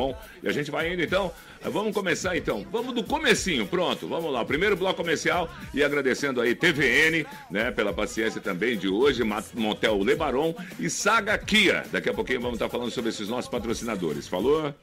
[0.00, 0.18] bom?
[0.42, 1.30] E a gente vai indo então.
[1.62, 2.66] Vamos começar então.
[2.72, 4.08] Vamos do comecinho, pronto.
[4.08, 4.40] Vamos lá.
[4.40, 9.22] O primeiro bloco comercial e agradecendo aí TVN, né, pela paciência também de hoje,
[9.54, 11.84] Motel Lebaron e Saga Kia.
[11.92, 14.26] Daqui a pouquinho vamos estar falando sobre esses nossos patrocinadores.
[14.26, 14.74] Falou?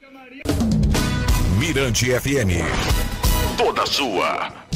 [1.58, 2.62] Mirante FM.
[3.56, 4.67] Toda sua.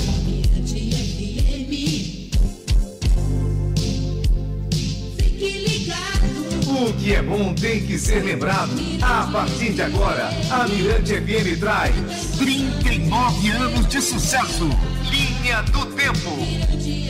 [6.82, 8.72] O que é bom tem que ser lembrado.
[9.00, 11.94] A partir de agora, a Mirante FM traz
[12.36, 14.68] 39 anos de sucesso.
[15.08, 17.01] Linha do Tempo.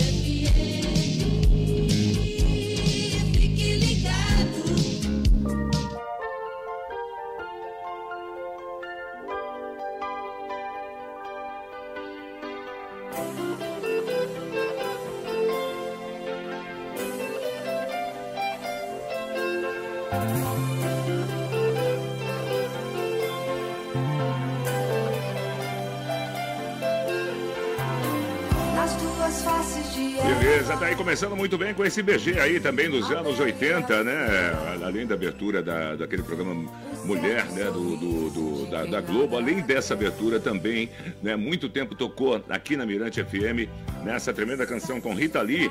[30.97, 34.53] Começando muito bem com esse BG aí também dos anos 80, né?
[34.85, 36.71] Além da abertura da, daquele programa
[37.05, 37.65] Mulher, né?
[37.65, 39.37] Do, do, do da, da, Globo.
[39.37, 40.89] Além dessa abertura também,
[41.23, 41.37] né?
[41.37, 43.69] Muito tempo tocou aqui na Mirante FM
[44.05, 45.71] nessa tremenda canção com Rita Lee,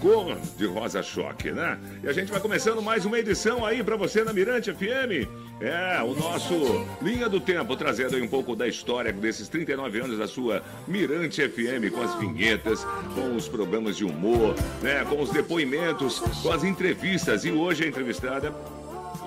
[0.00, 1.78] Cor de Rosa Choque, né?
[2.02, 5.28] E a gente vai começando mais uma edição aí para você na Mirante FM.
[5.60, 10.18] É, o nosso Linha do Tempo, trazendo aí um pouco da história desses 39 anos
[10.18, 15.30] da sua Mirante FM, com as vinhetas, com os programas de humor, né, com os
[15.30, 17.44] depoimentos, com as entrevistas.
[17.44, 18.54] E hoje a entrevistada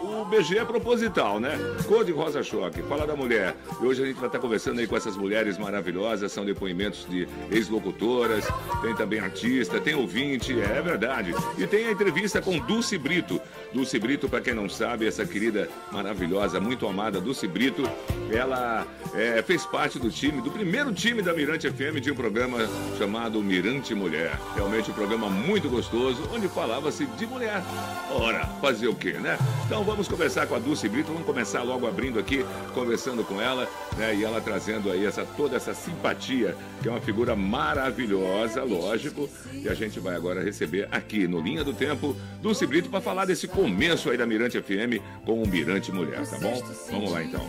[0.03, 1.57] o BG é proposital, né?
[1.87, 3.55] Cor de rosa choque, fala da mulher.
[3.81, 7.27] E hoje a gente vai estar conversando aí com essas mulheres maravilhosas, são depoimentos de
[7.51, 8.45] ex-locutoras,
[8.81, 11.33] tem também artista, tem ouvinte, é verdade.
[11.57, 13.41] E tem a entrevista com Dulce Brito.
[13.73, 17.83] Dulce Brito, para quem não sabe, essa querida maravilhosa, muito amada Dulce Brito,
[18.31, 18.85] ela
[19.15, 22.59] é, fez parte do time, do primeiro time da Mirante FM de um programa
[22.97, 24.39] chamado Mirante Mulher.
[24.55, 27.63] Realmente um programa muito gostoso, onde falava-se de mulher.
[28.11, 29.37] Ora, fazer o quê, né?
[29.65, 33.67] Então vamos conversar com a Dulce Brito, vamos começar logo abrindo aqui, conversando com ela,
[33.97, 34.15] né?
[34.15, 39.27] E ela trazendo aí essa, toda essa simpatia, que é uma figura maravilhosa, lógico.
[39.51, 43.25] E a gente vai agora receber aqui no Linha do Tempo, Dulce Brito, para falar
[43.25, 46.61] desse começo aí da Mirante FM com o Mirante Mulher, tá bom?
[46.91, 47.39] Vamos lá então.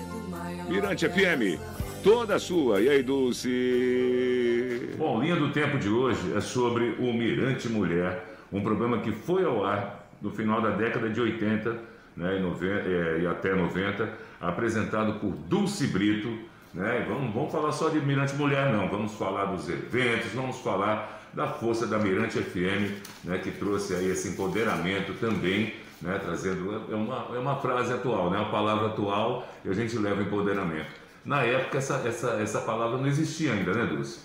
[0.68, 1.60] Mirante FM,
[2.04, 2.80] toda sua.
[2.80, 4.94] E aí, Dulce?
[4.96, 9.44] Bom, Linha do Tempo de hoje é sobre o Mirante Mulher, um programa que foi
[9.44, 11.76] ao ar no final da década de 80
[12.16, 14.08] né, e, 90, é, e até 90,
[14.40, 16.28] apresentado por Dulce Brito.
[16.72, 17.04] Né?
[17.08, 18.88] Vamos, vamos falar só de Mirante Mulher, não.
[18.88, 24.12] Vamos falar dos eventos, vamos falar da força da Mirante FM, né, que trouxe aí
[24.12, 29.46] esse empoderamento também, né, trazendo é uma, é uma frase atual, né, uma palavra atual
[29.64, 30.92] e a gente leva empoderamento.
[31.24, 34.18] Na época essa, essa, essa palavra não existia ainda, né, Dulce?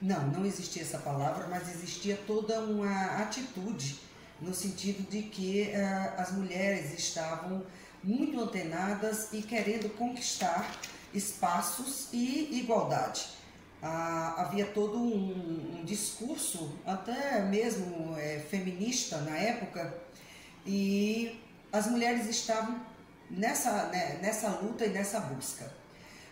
[0.00, 3.98] Não, não existia essa palavra, mas existia toda uma atitude
[4.40, 7.62] no sentido de que uh, as mulheres estavam
[8.02, 10.74] muito antenadas e querendo conquistar
[11.12, 13.26] espaços e igualdade.
[13.82, 13.86] Uh,
[14.36, 19.94] havia todo um, um, discurso, até mesmo é, feminista na época,
[20.66, 21.40] e
[21.72, 22.80] as mulheres estavam
[23.30, 25.70] nessa, né, nessa luta e nessa busca.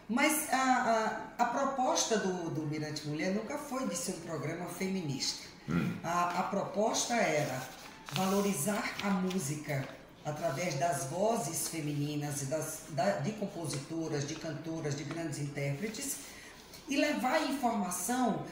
[0.08, 4.66] Mas a, a, a proposta do, do Mirante Mulher nunca foi de ser um programa
[4.66, 5.46] feminista.
[5.68, 5.96] Hum.
[6.02, 7.62] A, a proposta era
[8.12, 9.86] valorizar a música
[10.24, 16.16] através das vozes femininas, das, da, de compositoras, de cantoras, de grandes intérpretes,
[16.88, 18.44] e levar informação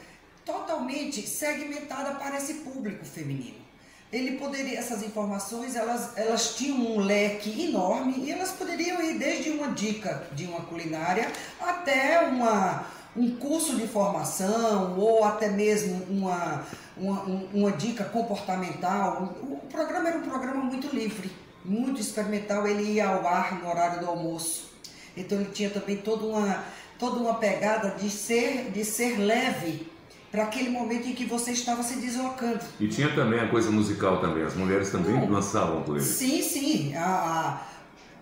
[0.45, 3.66] totalmente segmentada para esse público feminino.
[4.11, 9.49] Ele poderia, essas informações, elas, elas tinham um leque enorme e elas poderiam ir desde
[9.49, 11.29] uma dica de uma culinária
[11.59, 12.87] até uma,
[13.17, 17.21] um curso de formação ou até mesmo uma, uma,
[17.53, 19.35] uma dica comportamental.
[19.41, 21.29] O programa era um programa muito livre,
[21.65, 22.65] muito experimental.
[22.65, 24.71] Ele ia ao ar no horário do almoço.
[25.17, 26.63] Então ele tinha também toda uma,
[26.97, 29.96] toda uma pegada de ser, de ser leve
[30.31, 32.59] para aquele momento em que você estava se deslocando.
[32.79, 35.29] E tinha também a coisa musical também, as mulheres também Não.
[35.29, 36.05] lançavam por ele.
[36.05, 36.95] Sim, sim.
[36.95, 37.61] A, a,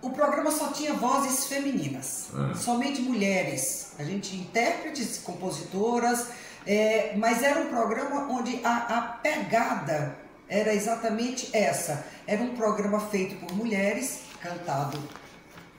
[0.00, 2.54] o programa só tinha vozes femininas, é.
[2.54, 3.92] somente mulheres.
[3.98, 6.28] A gente intérpretes, compositoras,
[6.66, 10.16] é, mas era um programa onde a, a pegada
[10.48, 12.06] era exatamente essa.
[12.26, 14.98] Era um programa feito por mulheres, cantado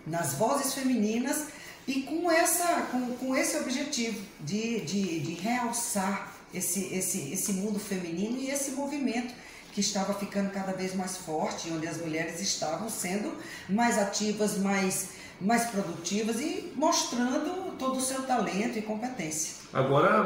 [0.05, 1.47] nas vozes femininas
[1.87, 7.79] e com, essa, com, com esse objetivo de, de, de realçar esse, esse, esse mundo
[7.79, 9.33] feminino e esse movimento
[9.71, 13.31] que estava ficando cada vez mais forte, onde as mulheres estavam sendo
[13.69, 19.57] mais ativas, mais, mais produtivas e mostrando todo o seu talento e competência.
[19.71, 20.25] Agora,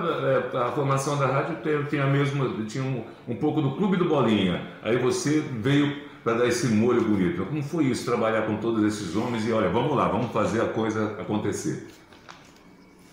[0.54, 1.58] é, a formação da rádio
[1.90, 4.66] tem, a mesma, tinha um, um pouco do Clube do Bolinha.
[4.82, 7.46] Aí você veio para dar esse molho bonito.
[7.46, 10.68] Como foi isso, trabalhar com todos esses homens e olha, vamos lá, vamos fazer a
[10.68, 11.88] coisa acontecer?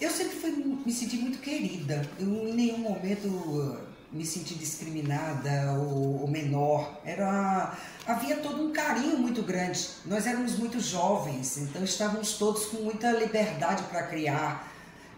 [0.00, 0.50] Eu sempre fui,
[0.84, 2.08] me senti muito querida.
[2.18, 3.76] Eu em nenhum momento uh,
[4.12, 7.00] me senti discriminada ou, ou menor.
[7.04, 7.76] Era
[8.06, 9.88] havia todo um carinho muito grande.
[10.06, 14.70] Nós éramos muito jovens, então estávamos todos com muita liberdade para criar.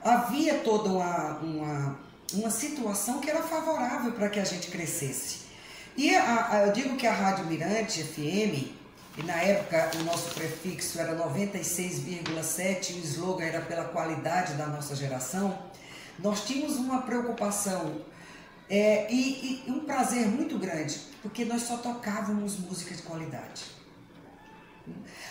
[0.02, 1.98] Havia toda uma, uma,
[2.32, 5.49] uma situação que era favorável para que a gente crescesse.
[5.96, 8.78] E a, a, eu digo que a Rádio Mirante FM,
[9.18, 14.66] e na época o nosso prefixo era 96,7 e o slogan era pela qualidade da
[14.66, 15.58] nossa geração,
[16.18, 18.02] nós tínhamos uma preocupação
[18.68, 23.64] é, e, e um prazer muito grande, porque nós só tocávamos música de qualidade.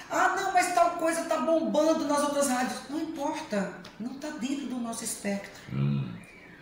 [0.09, 2.81] Ah, não, mas tal coisa está bombando nas outras rádios.
[2.89, 5.51] Não importa, não está dentro do nosso espectro.
[5.71, 6.09] Hum.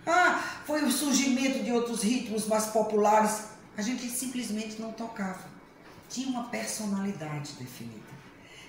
[0.06, 5.46] Ah, foi o surgimento de outros ritmos mais populares a gente simplesmente não tocava.
[6.10, 8.18] Tinha uma personalidade definida.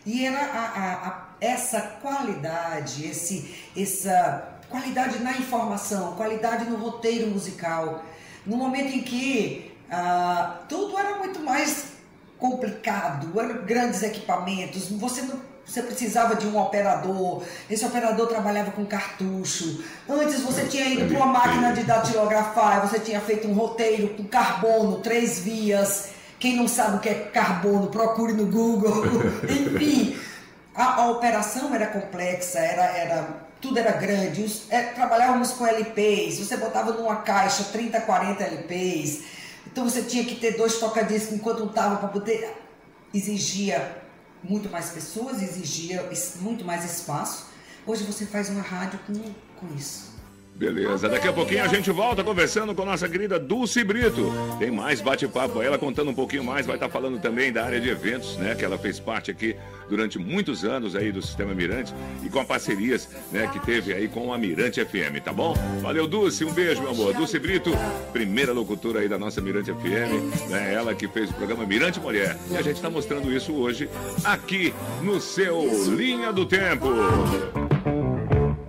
[0.05, 7.29] E era a, a, a, essa qualidade, esse, essa qualidade na informação, qualidade no roteiro
[7.31, 8.05] musical,
[8.45, 11.93] no momento em que ah, tudo era muito mais
[12.39, 18.87] complicado, eram grandes equipamentos, você não você precisava de um operador, esse operador trabalhava com
[18.87, 19.85] cartucho.
[20.09, 24.25] Antes você tinha ido para uma máquina de datilografar, você tinha feito um roteiro com
[24.25, 26.09] carbono, três vias.
[26.41, 29.05] Quem não sabe o que é carbono, procure no Google.
[29.45, 30.17] Enfim,
[30.75, 33.29] a, a, operação era complexa, era, era,
[33.61, 34.43] tudo era grande.
[34.43, 39.21] Os, é, trabalhávamos com LPs, você botava numa caixa 30, 40 LPs.
[39.67, 42.57] Então você tinha que ter dois tocadiscos enquanto um estava para poder.
[43.13, 44.08] Exigia
[44.43, 46.09] muito mais pessoas, exigia
[46.41, 47.47] muito mais espaço.
[47.87, 49.15] Hoje você faz uma rádio com,
[49.59, 50.18] com isso.
[50.59, 54.33] Beleza, daqui a pouquinho a gente volta conversando com nossa querida Dulce Brito.
[54.59, 57.89] Tem mais bate-papo, ela contando um pouquinho mais, vai estar falando também da área de
[57.89, 58.57] eventos, né?
[58.57, 59.55] Que ela fez parte aqui
[59.89, 61.95] durante muitos anos aí do Sistema Mirante
[62.25, 65.55] e com parcerias, né, que teve aí com a Mirante FM, tá bom?
[65.81, 67.15] Valeu, Dulce, um beijo, meu amor.
[67.15, 67.71] Dulce Brito,
[68.13, 70.75] primeira locutora aí da nossa Mirante FM, né?
[70.75, 72.37] Ela que fez o programa Mirante Mulher.
[72.51, 73.89] E a gente está mostrando isso hoje
[74.25, 76.89] aqui no seu Linha do Tempo.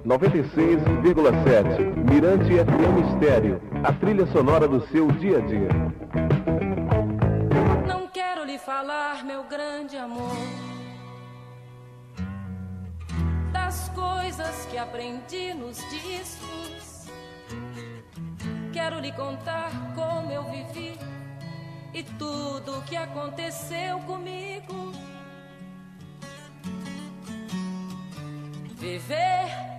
[0.09, 5.69] 96,7 Mirante FM Estéreo, a trilha sonora do seu dia a dia.
[7.87, 10.35] Não quero lhe falar, meu grande amor,
[13.53, 17.05] das coisas que aprendi nos discos.
[18.73, 20.97] Quero lhe contar como eu vivi
[21.93, 24.91] e tudo o que aconteceu comigo.
[28.75, 29.78] Viver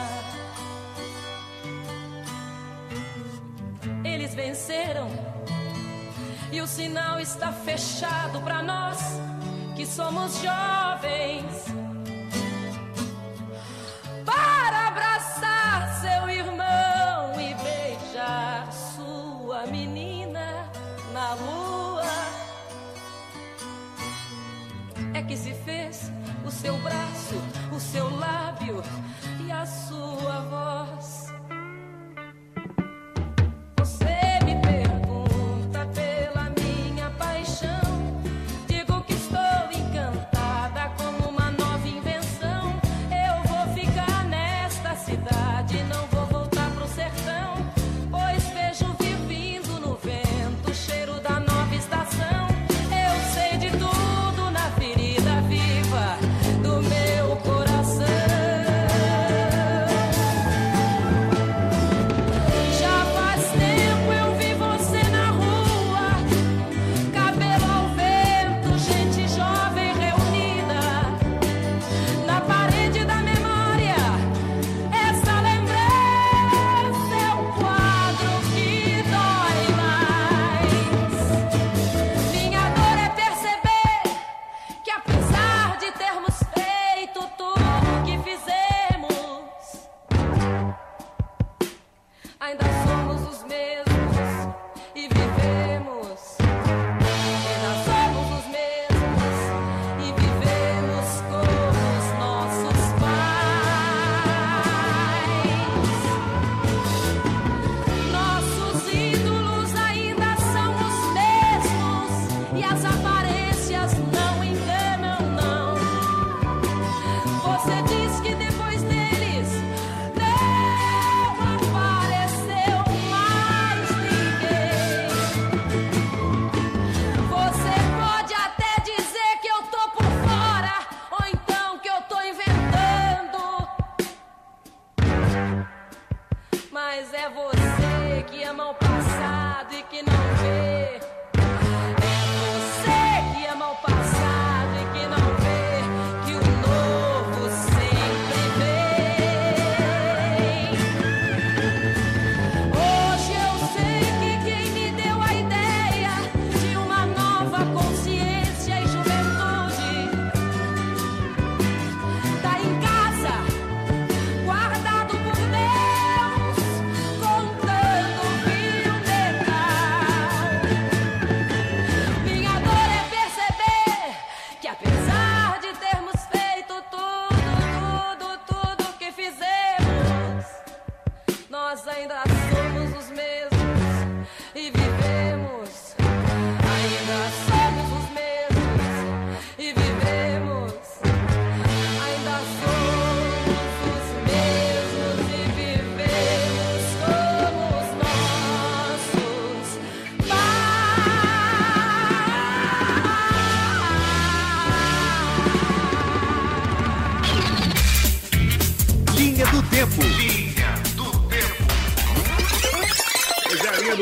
[4.41, 5.07] Venceram
[6.51, 8.97] e o sinal está fechado para nós
[9.75, 11.80] que somos jovens.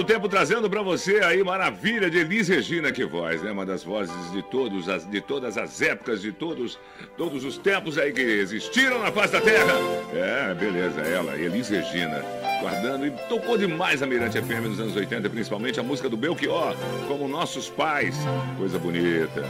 [0.10, 3.52] Tempo trazendo pra você aí maravilha de Elis Regina, que voz, né?
[3.52, 6.80] Uma das vozes de todos as, de todas as épocas, de todos,
[7.16, 9.72] todos os tempos aí que existiram na face da Terra.
[10.12, 12.26] É, beleza, ela, Elis Regina,
[12.60, 16.76] guardando e tocou demais a Mirante FM nos anos 80, principalmente a música do Belchior,
[17.08, 18.16] como nossos pais.
[18.58, 19.44] Coisa bonita.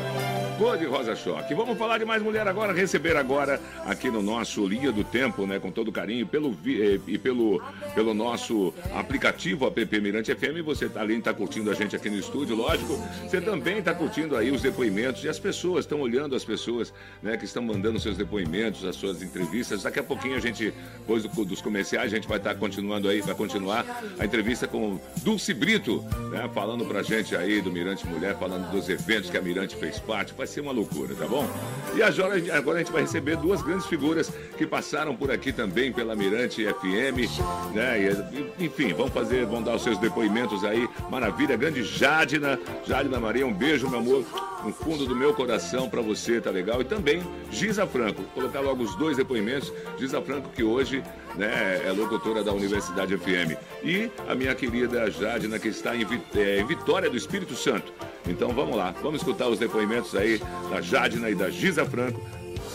[0.59, 1.53] Cor de Rosa Choque.
[1.55, 5.57] Vamos falar de mais mulher agora, receber agora aqui no nosso Linha do Tempo, né?
[5.57, 7.63] Com todo carinho, pelo, eh, e pelo,
[7.95, 10.61] pelo nosso aplicativo app Mirante FM.
[10.65, 13.93] Você tá, além de estar curtindo a gente aqui no estúdio, lógico, você também está
[13.93, 17.37] curtindo aí os depoimentos e as pessoas, estão olhando as pessoas, né?
[17.37, 19.83] Que estão mandando seus depoimentos, as suas entrevistas.
[19.83, 23.21] Daqui a pouquinho a gente, depois do- dos comerciais, a gente vai estar continuando aí,
[23.21, 23.85] vai continuar
[24.19, 26.49] a entrevista com Dulce Brito, né?
[26.53, 30.33] Falando pra gente aí do Mirante Mulher, falando dos eventos que a Mirante fez parte.
[30.37, 31.47] Vai ser uma loucura, tá bom?
[31.95, 35.91] E agora, agora a gente vai receber duas grandes figuras que passaram por aqui também
[35.91, 37.99] pela Mirante FM, né?
[37.99, 40.87] E, enfim, vão fazer, vão dar os seus depoimentos aí.
[41.09, 44.25] Maravilha, grande Jadina, Jadina Maria, um beijo, meu amor,
[44.63, 46.81] no fundo do meu coração pra você, tá legal?
[46.81, 49.71] E também Giza Franco, Vou colocar logo os dois depoimentos.
[49.97, 51.03] Giza Franco, que hoje
[51.35, 53.57] né, é locutora da Universidade FM.
[53.83, 57.93] E a minha querida Jadina, que está em, é, em Vitória do Espírito Santo.
[58.27, 62.19] Então vamos lá, vamos escutar os depoimentos aí da Jadina e da Giza Franco.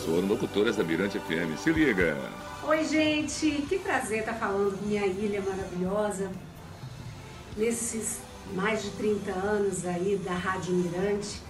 [0.05, 1.57] Foram locutoras da Mirante FM.
[1.57, 2.17] Se liga!
[2.63, 6.31] Oi, gente, que prazer estar falando com minha ilha maravilhosa.
[7.55, 8.19] Nesses
[8.53, 11.41] mais de 30 anos aí da Rádio Mirante.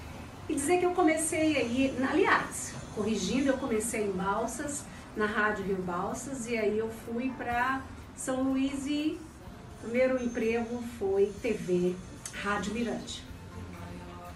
[0.48, 4.84] E dizer que eu comecei aí, aliás, corrigindo, eu comecei em Balsas,
[5.18, 7.82] na Rádio Rio Balsas, e aí eu fui para
[8.16, 9.18] São Luís e
[9.80, 11.96] o primeiro emprego foi TV
[12.44, 13.24] Rádio Mirante.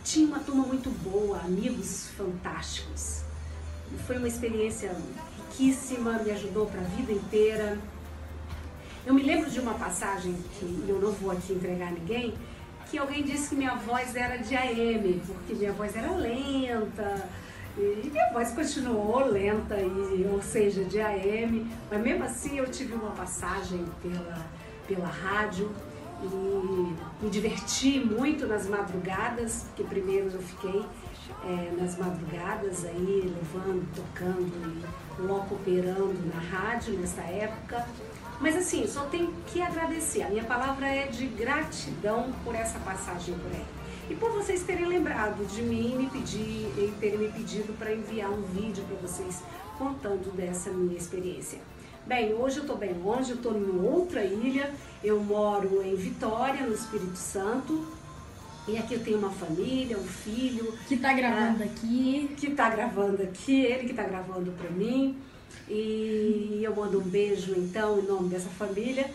[0.03, 3.21] Tinha uma turma muito boa, amigos fantásticos.
[4.07, 4.95] Foi uma experiência
[5.37, 7.77] riquíssima, me ajudou para a vida inteira.
[9.05, 12.33] Eu me lembro de uma passagem que eu não vou aqui entregar a ninguém,
[12.89, 17.29] que alguém disse que minha voz era de AM, porque minha voz era lenta.
[17.77, 22.93] E minha voz continuou lenta, e, ou seja, de AM, mas mesmo assim eu tive
[22.93, 24.45] uma passagem pela,
[24.87, 25.71] pela rádio
[26.23, 30.85] e me diverti muito nas madrugadas, porque primeiro eu fiquei
[31.45, 34.83] é, nas madrugadas aí, levando, tocando
[35.17, 37.87] e logo operando na rádio nessa época.
[38.39, 40.23] Mas assim, só tenho que agradecer.
[40.23, 43.65] A minha palavra é de gratidão por essa passagem por aí.
[44.09, 48.29] E por vocês terem lembrado de mim me pedir, e terem me pedido para enviar
[48.31, 49.43] um vídeo para vocês
[49.77, 51.59] contando dessa minha experiência.
[52.09, 54.73] Bem, hoje eu estou bem longe, eu estou em outra ilha.
[55.03, 57.85] Eu moro em Vitória, no Espírito Santo.
[58.67, 60.73] E aqui eu tenho uma família, um filho.
[60.87, 62.31] Que tá gravando aqui.
[62.35, 65.19] Que tá gravando aqui, ele que tá gravando para mim.
[65.69, 69.05] E eu mando um beijo então em nome dessa família.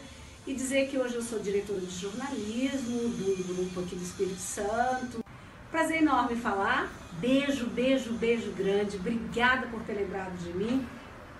[0.47, 5.25] e dizer que hoje eu sou diretora de jornalismo do grupo aqui do Espírito Santo.
[5.69, 6.93] Prazer enorme falar.
[7.19, 8.99] Beijo, beijo, beijo grande.
[8.99, 10.87] Obrigada por ter lembrado de mim.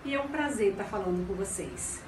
[0.05, 2.03] E é um prazer estar falando com vocês.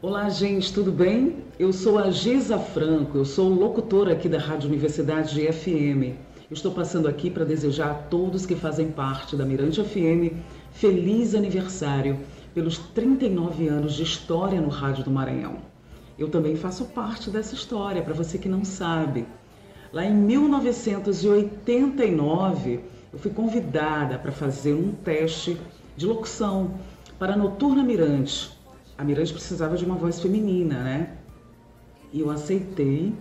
[0.00, 1.38] Olá, gente, tudo bem?
[1.58, 6.16] Eu sou a Gisa Franco, eu sou locutora aqui da Rádio Universidade de FM.
[6.52, 10.36] Estou passando aqui para desejar a todos que fazem parte da Mirante FM
[10.70, 12.16] feliz aniversário
[12.54, 15.56] pelos 39 anos de história no Rádio do Maranhão.
[16.16, 19.26] Eu também faço parte dessa história, para você que não sabe.
[19.92, 22.78] Lá em 1989,
[23.12, 25.58] eu fui convidada para fazer um teste
[25.96, 26.78] de locução
[27.22, 28.50] para a Noturna Mirante.
[28.98, 31.10] A Mirante precisava de uma voz feminina, né?
[32.12, 33.14] E eu aceitei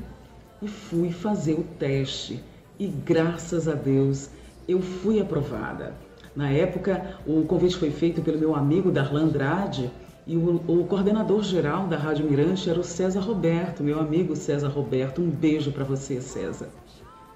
[0.60, 2.44] e fui fazer o teste.
[2.80, 4.32] E graças a Deus
[4.68, 5.94] eu fui aprovada.
[6.36, 9.92] Na época, o convite foi feito pelo meu amigo Darlan Andrade
[10.26, 14.70] e o, o coordenador geral da Rádio Mirante era o César Roberto, meu amigo César
[14.70, 15.22] Roberto.
[15.22, 16.70] Um beijo para você, César.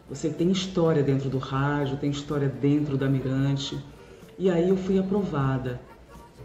[0.10, 3.78] Você tem história dentro do rádio, tem história dentro da Mirante.
[4.40, 5.80] E aí eu fui aprovada.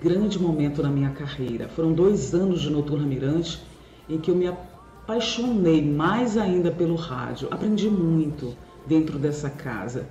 [0.02, 1.68] Grande momento na minha carreira.
[1.68, 3.62] Foram dois anos de Noturna Mirante
[4.08, 7.48] em que eu me apaixonei mais ainda pelo rádio.
[7.50, 10.08] Aprendi muito dentro dessa casa.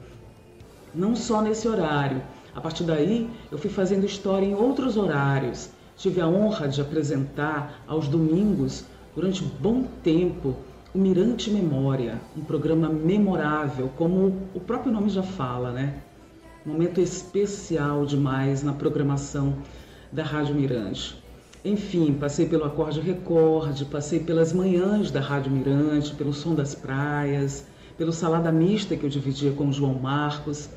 [0.93, 2.21] Não só nesse horário.
[2.53, 5.71] A partir daí, eu fui fazendo história em outros horários.
[5.97, 10.55] Tive a honra de apresentar aos domingos, durante bom tempo,
[10.93, 16.03] o Mirante Memória, um programa memorável, como o próprio nome já fala, né?
[16.69, 19.57] Momento especial demais na programação
[20.11, 21.19] da Rádio Mirante.
[21.65, 27.65] Enfim, passei pelo Acorde Recorde, passei pelas manhãs da Rádio Mirante, pelo Som das Praias,
[27.97, 30.69] pelo Salada Mista que eu dividia com o João Marcos.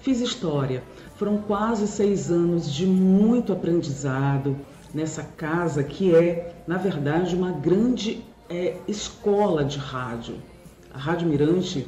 [0.00, 0.82] Fiz história.
[1.14, 4.56] Foram quase seis anos de muito aprendizado
[4.92, 10.42] nessa casa que é, na verdade, uma grande é, escola de rádio.
[10.92, 11.86] A Rádio Mirante,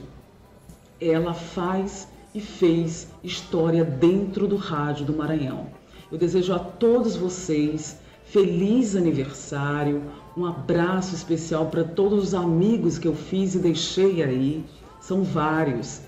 [1.00, 2.06] ela faz
[2.38, 5.66] e fez história dentro do rádio do Maranhão.
[6.10, 10.04] Eu desejo a todos vocês feliz aniversário,
[10.36, 14.64] um abraço especial para todos os amigos que eu fiz e deixei aí,
[15.00, 16.02] são vários.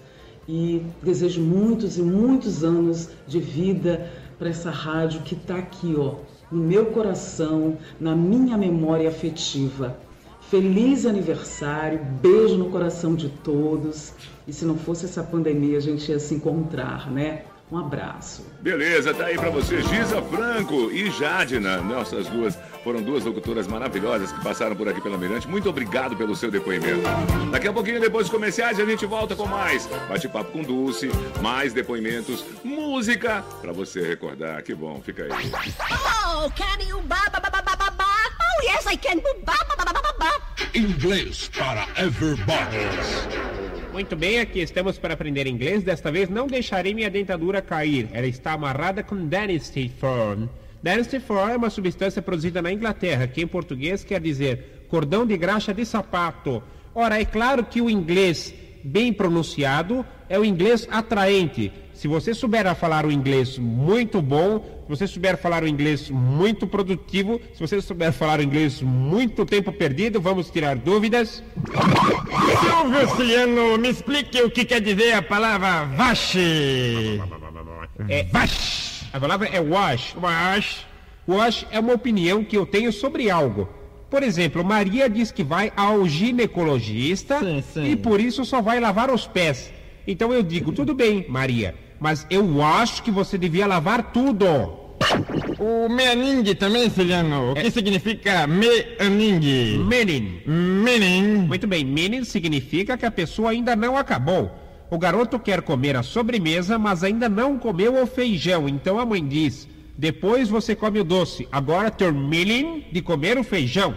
[0.49, 6.15] E desejo muitos e muitos anos de vida para essa rádio que está aqui, ó,
[6.51, 9.97] no meu coração, na minha memória afetiva.
[10.51, 14.13] Feliz aniversário, beijo no coração de todos.
[14.49, 17.43] E se não fosse essa pandemia, a gente ia se encontrar, né?
[17.71, 18.45] Um abraço.
[18.61, 21.81] Beleza, tá aí pra você, Giza Franco e Jadina.
[21.81, 25.47] Nossas duas foram duas locutoras maravilhosas que passaram por aqui pela Mirante.
[25.47, 27.09] Muito obrigado pelo seu depoimento.
[27.53, 31.73] Daqui a pouquinho, depois dos comerciais, a gente volta com mais bate-papo com Dulce, mais
[31.73, 34.65] depoimentos, música pra você recordar.
[34.65, 35.53] Que bom, fica aí.
[36.35, 37.80] Oh, can you ba ba ba ba ba ba ba?
[38.61, 39.21] Oh, yes, I can.
[39.43, 40.31] Ba ba ba.
[40.75, 42.85] Inglês para everybody.
[43.91, 45.83] Muito bem, aqui estamos para aprender inglês.
[45.83, 48.11] Desta vez não deixarei minha dentadura cair.
[48.13, 50.51] Ela está amarrada com Dentistry Foam.
[50.83, 55.39] Dentistry Foam é uma substância produzida na Inglaterra, que em português quer dizer cordão de
[55.39, 56.63] graxa de sapato.
[56.95, 58.53] Ora, é claro que o inglês
[58.85, 61.73] bem pronunciado é o inglês atraente.
[62.01, 66.67] Se você souber falar o inglês muito bom, se você souber falar o inglês muito
[66.67, 71.45] produtivo, se você souber falar o inglês muito tempo perdido, vamos tirar dúvidas.
[72.63, 77.21] Silvio Ciano, me explique o que quer dizer a palavra vache.
[78.09, 79.05] É wash.
[79.13, 80.17] A palavra é wash.
[80.17, 80.87] Wash.
[81.29, 83.69] Wash é uma opinião que eu tenho sobre algo.
[84.09, 87.91] Por exemplo, Maria diz que vai ao ginecologista Sim, sim.
[87.91, 89.71] e por isso só vai lavar os pés.
[90.07, 94.47] Então eu digo, tudo bem, Maria, mas eu acho que você devia lavar tudo.
[95.59, 97.53] O meaning também, Ciliano.
[97.53, 99.85] O que significa meaning?
[99.85, 100.43] Meaning.
[100.47, 101.23] Meaning.
[101.47, 104.51] Muito bem, meaning significa que a pessoa ainda não acabou.
[104.91, 108.69] O garoto quer comer a sobremesa, mas ainda não comeu o feijão.
[108.69, 111.47] Então a mãe diz: depois você come o doce.
[111.53, 113.95] Agora terminem de comer o feijão.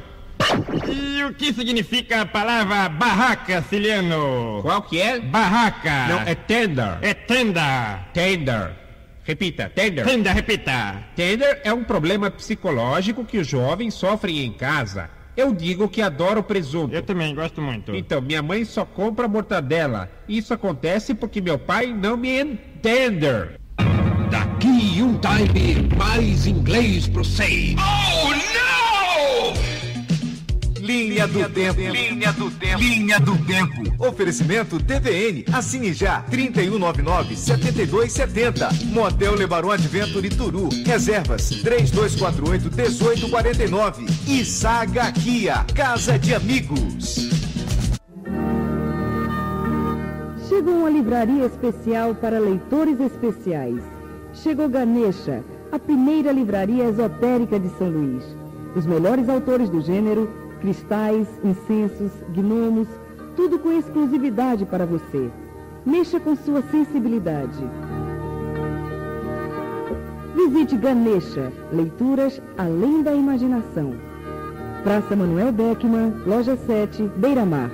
[0.87, 4.59] E o que significa a palavra barraca, Ciliano?
[4.61, 5.19] Qual que é?
[5.19, 6.07] Barraca.
[6.07, 6.97] Não, é tender.
[7.01, 7.99] É tenda.
[8.13, 8.71] Tender.
[9.23, 10.05] Repita, tender.
[10.05, 11.03] Tenda, repita.
[11.15, 15.09] Tender é um problema psicológico que os jovens sofrem em casa.
[15.35, 16.93] Eu digo que adoro presunto.
[16.93, 17.95] Eu também gosto muito.
[17.95, 20.09] Então, minha mãe só compra mortadela.
[20.27, 23.57] Isso acontece porque meu pai não me entende.
[24.29, 27.75] Daqui um time, mais inglês pro sei.
[27.79, 28.82] Oh, no!
[30.83, 31.79] Linha do Tempo.
[31.79, 32.83] Linha do Tempo.
[32.83, 33.81] Linha do Tempo.
[34.05, 35.45] Oferecimento TVN.
[35.53, 36.21] Assine já.
[36.29, 38.83] 3199-7270.
[38.87, 40.67] Motel Lebaron Adventure Turu.
[40.85, 44.09] Reservas 3248-1849.
[44.27, 45.63] E Saga Kia.
[45.73, 47.29] Casa de Amigos.
[50.49, 53.81] Chegou uma livraria especial para leitores especiais.
[54.33, 58.25] Chegou Ganesha, a primeira livraria esotérica de São Luís.
[58.75, 62.87] Os melhores autores do gênero, cristais, incensos, gnomos,
[63.35, 65.29] tudo com exclusividade para você.
[65.85, 67.69] Mexa com sua sensibilidade.
[70.33, 73.93] Visite Ganesha, leituras além da imaginação.
[74.83, 77.69] Praça Manuel Beckman, Loja 7, Beira Mar.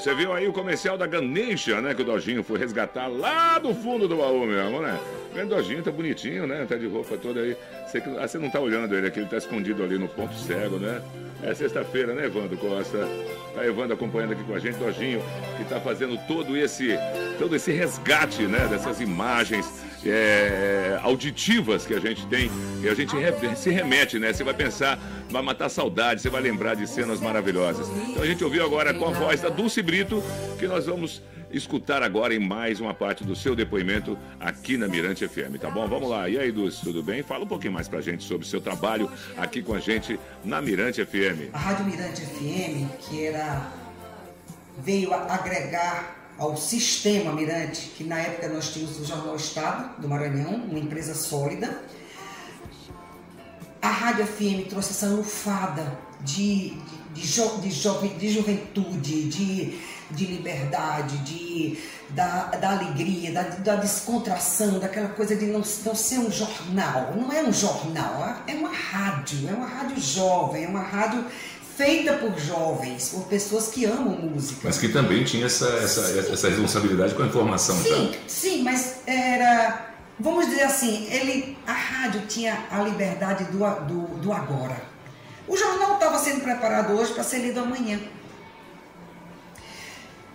[0.00, 1.94] Você viu aí o comercial da Ganesha, né?
[1.94, 4.98] Que o Dojinho foi resgatar lá do fundo do baú mesmo, né?
[5.34, 6.64] O Dojinho tá bonitinho, né?
[6.66, 7.54] Tá de roupa toda aí.
[7.86, 10.78] Você, ah, você não tá olhando ele aqui, ele tá escondido ali no ponto cego,
[10.78, 11.02] né?
[11.42, 13.06] É sexta-feira, né, Evandro Costa?
[13.54, 15.22] Tá Evandro acompanhando aqui com a gente, Dojinho,
[15.58, 16.98] que tá fazendo todo esse,
[17.38, 18.66] todo esse resgate, né?
[18.68, 19.66] Dessas imagens
[20.06, 22.50] é, auditivas que a gente tem
[22.82, 24.32] e a gente re- se remete, né?
[24.32, 24.98] Você vai pensar,
[25.30, 27.88] vai matar saudade, você vai lembrar de cenas maravilhosas.
[28.08, 30.22] Então a gente ouviu agora com a voz da Dulce Brito
[30.58, 35.26] que nós vamos escutar agora em mais uma parte do seu depoimento aqui na Mirante
[35.26, 35.88] FM, tá bom?
[35.88, 36.28] Vamos lá.
[36.28, 37.24] E aí, Dulce, tudo bem?
[37.24, 40.62] Fala um pouquinho mais pra gente sobre o seu trabalho aqui com a gente na
[40.62, 41.52] Mirante FM.
[41.52, 43.66] A Rádio Mirante FM, que era
[44.78, 50.54] veio agregar ao sistema Mirante, que na época nós tínhamos o Jornal Estado do Maranhão,
[50.54, 51.82] uma empresa sólida.
[53.82, 56.70] A Rádio FM trouxe essa lufada de,
[57.14, 59.78] de, de, jo- de, jove- de juventude, de,
[60.10, 61.78] de liberdade, de,
[62.10, 67.14] da, da alegria, da, da descontração, daquela coisa de não, não ser um jornal.
[67.16, 71.24] Não é um jornal, é uma rádio, é uma rádio jovem, é uma rádio
[71.80, 74.60] feita por jovens, por pessoas que amam música.
[74.64, 78.18] Mas que também tinha essa, essa, essa responsabilidade com a informação, Sim, tá?
[78.26, 79.86] sim, mas era.
[80.18, 84.76] Vamos dizer assim, ele, a rádio tinha a liberdade do, do, do agora.
[85.48, 87.98] O jornal estava sendo preparado hoje para ser lido amanhã.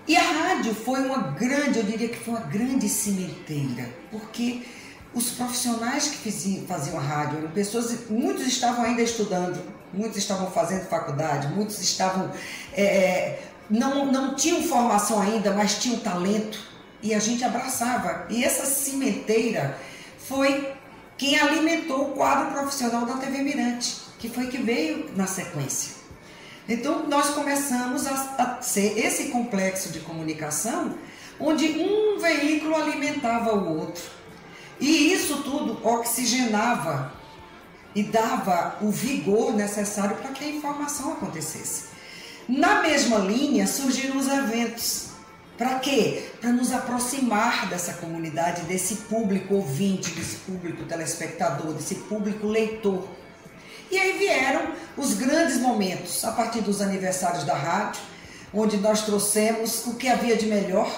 [0.08, 4.64] E a rádio foi uma grande, eu diria que foi uma grande cimenteira, porque
[5.14, 9.62] os profissionais que faziam a rádio eram pessoas, muitos estavam ainda estudando,
[9.96, 12.32] muitos estavam fazendo faculdade, muitos estavam.
[12.74, 16.60] é, não, não tinham formação ainda, mas tinham talento,
[17.02, 18.26] e a gente abraçava.
[18.30, 19.78] E essa cimenteira
[20.18, 20.74] foi
[21.18, 25.96] quem alimentou o quadro profissional da TV Mirante, que foi que veio na sequência.
[26.68, 30.96] Então, nós começamos a, a ser esse complexo de comunicação
[31.40, 34.04] onde um veículo alimentava o outro.
[34.80, 37.14] E isso tudo oxigenava
[37.96, 41.86] e dava o vigor necessário para que a informação acontecesse.
[42.48, 45.06] Na mesma linha surgiram os eventos.
[45.58, 46.28] Para quê?
[46.42, 53.08] Para nos aproximar dessa comunidade, desse público ouvinte, desse público telespectador, desse público leitor.
[53.90, 58.02] E aí vieram os grandes momentos, a partir dos aniversários da rádio,
[58.54, 60.90] onde nós trouxemos o que havia de melhor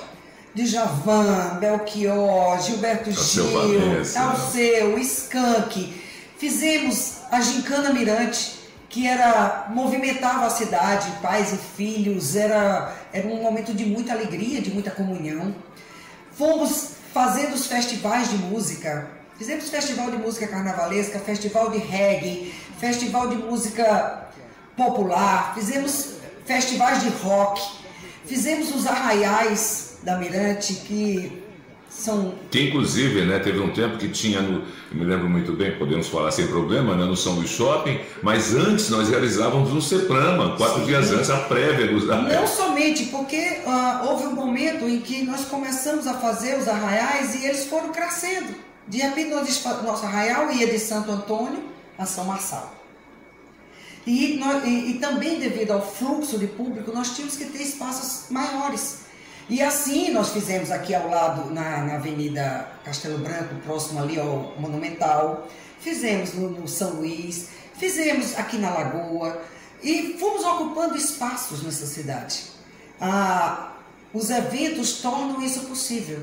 [0.56, 3.46] de Javan, Belchior, Gilberto Gil.
[4.16, 6.07] Alceu, Skank.
[6.38, 13.41] Fizemos a Gincana Mirante, que era movimentava a cidade, pais e filhos, era, era um
[13.41, 15.56] momento de muita alegria, de muita comunhão.
[16.32, 19.08] Fomos fazendo os festivais de música.
[19.36, 24.28] Fizemos festival de música carnavalesca, festival de reggae, festival de música
[24.76, 27.62] popular, fizemos festivais de rock,
[28.26, 31.47] fizemos os arraiais da Mirante, que
[31.98, 34.60] são Que inclusive, né, teve um tempo que tinha no,
[34.92, 38.54] eu me lembro muito bem, podemos falar sem problema, né, no São Luís Shopping, mas
[38.56, 40.86] antes nós realizávamos no Ceprama, quatro Sim.
[40.86, 45.46] dias antes, a prévia dos Não somente, porque ah, houve um momento em que nós
[45.46, 48.54] começamos a fazer os arraiais e eles foram crescendo.
[48.88, 51.62] De repente, nosso arraial ia de Santo Antônio
[51.98, 52.74] a São Marçal.
[54.06, 58.30] E, nós- e- e também devido ao fluxo de público, nós tínhamos que ter espaços
[58.30, 59.00] maiores.
[59.50, 64.54] E assim nós fizemos aqui ao lado, na, na Avenida Castelo Branco, próximo ali ao
[64.60, 65.48] Monumental,
[65.80, 69.42] fizemos no, no São Luís, fizemos aqui na Lagoa
[69.82, 72.42] e fomos ocupando espaços nessa cidade.
[73.00, 73.72] Ah,
[74.14, 76.20] os eventos tornam isso possível.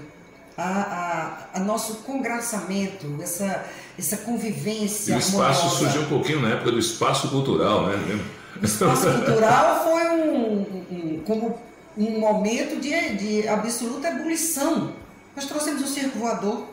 [0.56, 3.64] A, a, a nosso congraçamento, essa,
[3.98, 5.76] essa E convivência o espaço harmoniosa.
[5.78, 8.20] surgiu um pouquinho na época do espaço cultural, né?
[8.60, 10.60] O espaço cultural foi um,
[10.92, 11.58] um- como
[11.96, 14.94] um momento de, de absoluta ebulição.
[15.34, 16.68] Nós trouxemos o circo voador.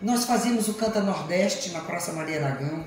[0.00, 2.84] Nós fazíamos o Canta Nordeste na Praça Maria Aragão,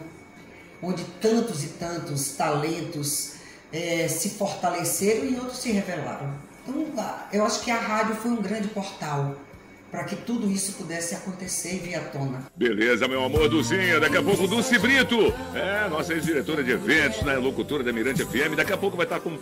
[0.82, 3.34] onde tantos e tantos talentos
[3.74, 6.34] eh, se fortaleceram e outros se revelaram.
[6.68, 6.86] Então,
[7.34, 9.36] eu acho que a rádio foi um grande portal
[9.92, 12.44] para que tudo isso pudesse acontecer e vir à tona.
[12.56, 14.00] Beleza, meu amor, Duzinha.
[14.00, 15.34] Daqui a pouco, Dulce Brito.
[15.56, 17.36] É, nossa ex-diretora de eventos, né?
[17.38, 18.56] Locutora da Mirante FM.
[18.56, 19.38] Daqui a pouco vai estar com.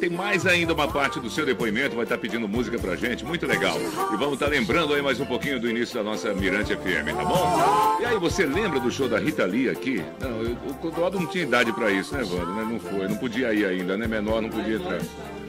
[0.00, 3.24] Tem mais ainda uma parte do seu depoimento, vai estar pedindo música pra gente.
[3.24, 3.78] Muito legal.
[4.12, 7.24] E vamos estar lembrando aí mais um pouquinho do início da nossa Mirante FM, tá
[7.24, 7.98] bom?
[8.00, 10.02] E aí, você lembra do show da Rita Lee aqui?
[10.20, 12.52] Não, eu- o Clodoaldo não tinha idade pra isso, né, Wanda?
[12.52, 12.68] né?
[12.70, 14.06] Não foi, não podia ir ainda, né?
[14.06, 15.00] Menor não podia entrar.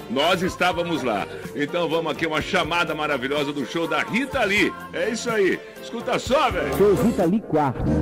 [0.10, 1.28] Nós estávamos lá.
[1.54, 4.74] Então vamos aqui, uma chamada maravilhosa do show da Rita Lee.
[4.94, 5.60] É isso aí.
[5.82, 6.76] Escuta só, velho.
[6.78, 7.94] Show Rita Lee Quartos.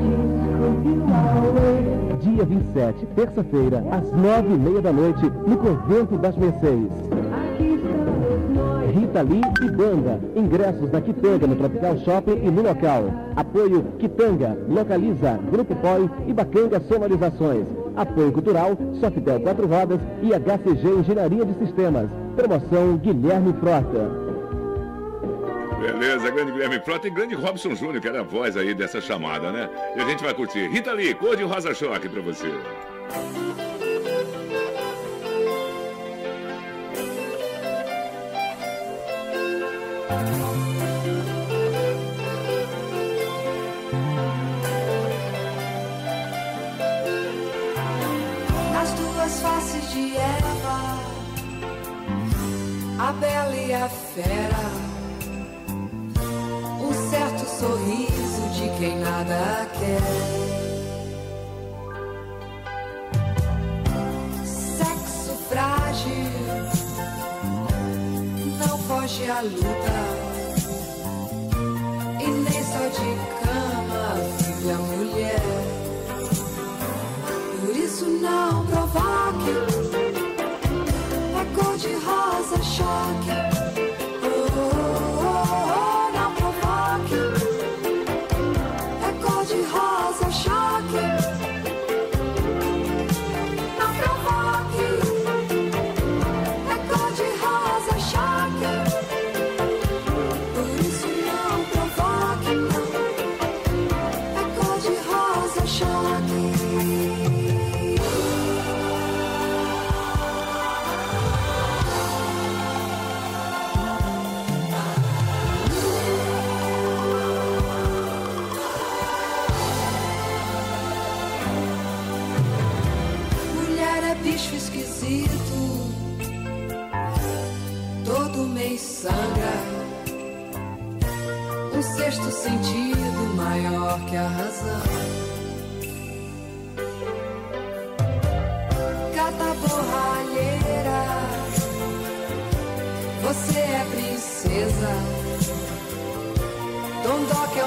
[2.21, 6.89] Dia 27, terça-feira, às nove e meia da noite, no Convento das Mercês.
[8.93, 10.19] Rita Lee e Banda.
[10.35, 13.03] Ingressos na Quitanga, no Tropical Shopping e no local.
[13.35, 17.67] Apoio Quitanga, Localiza, Grupo POI e Bacanga Sonorizações.
[17.95, 22.09] Apoio Cultural, Softel 4 Rodas e HCG Engenharia de Sistemas.
[22.35, 24.24] Promoção Guilherme Frota.
[25.79, 29.51] Beleza, grande Guilherme Frota e grande Robson Júnior, que era a voz aí dessa chamada,
[29.51, 29.69] né?
[29.95, 30.67] E a gente vai curtir.
[30.67, 32.51] Rita Lee, cor de rosa choque pra você.
[48.71, 50.99] Nas duas faces de Eva,
[52.99, 54.84] a bela e a fera,
[57.59, 60.01] sorriso de quem nada quer.
[64.45, 66.31] Sexo frágil,
[68.59, 69.97] não foge à luta,
[72.19, 74.05] e nem só de cama
[74.37, 75.41] vive a mulher.
[77.61, 79.51] Por isso não provoque
[81.33, 83.54] É cor de rosa choque
[90.19, 90.54] de rosa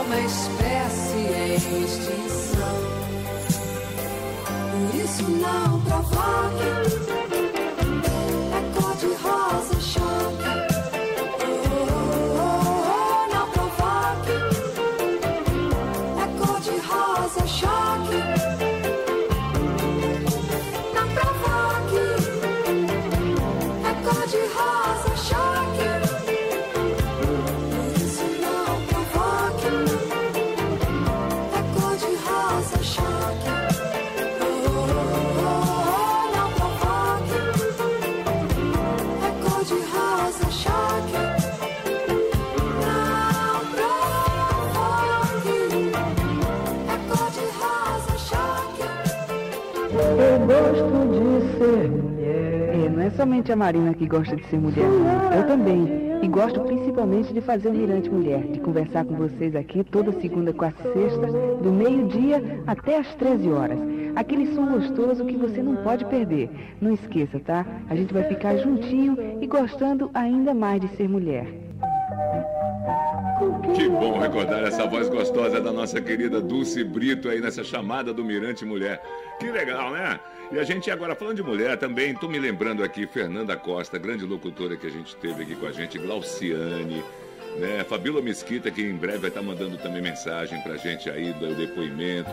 [0.09, 0.58] Dondoca é
[50.49, 52.75] gosto de ser mulher.
[52.75, 54.89] É, não é somente a Marina que gosta de ser mulher.
[55.37, 56.09] Eu também.
[56.23, 60.53] E gosto principalmente de fazer o Mirante Mulher, de conversar com vocês aqui toda segunda,
[60.53, 61.27] quarta e sexta,
[61.63, 63.79] do meio-dia até às 13 horas.
[64.17, 66.51] Aquele som gostoso que você não pode perder.
[66.81, 67.65] Não esqueça, tá?
[67.89, 71.68] A gente vai ficar juntinho e gostando ainda mais de ser mulher.
[73.75, 78.25] Que bom recordar essa voz gostosa da nossa querida Dulce Brito aí nessa chamada do
[78.25, 79.01] Mirante Mulher.
[79.39, 80.19] Que legal, né?
[80.51, 84.25] E a gente agora falando de mulher também, tô me lembrando aqui, Fernanda Costa, grande
[84.25, 87.05] locutora que a gente teve aqui com a gente, Glauciane,
[87.59, 87.85] né?
[87.85, 92.31] Fabíola Mesquita, que em breve vai estar mandando também mensagem pra gente aí do depoimento.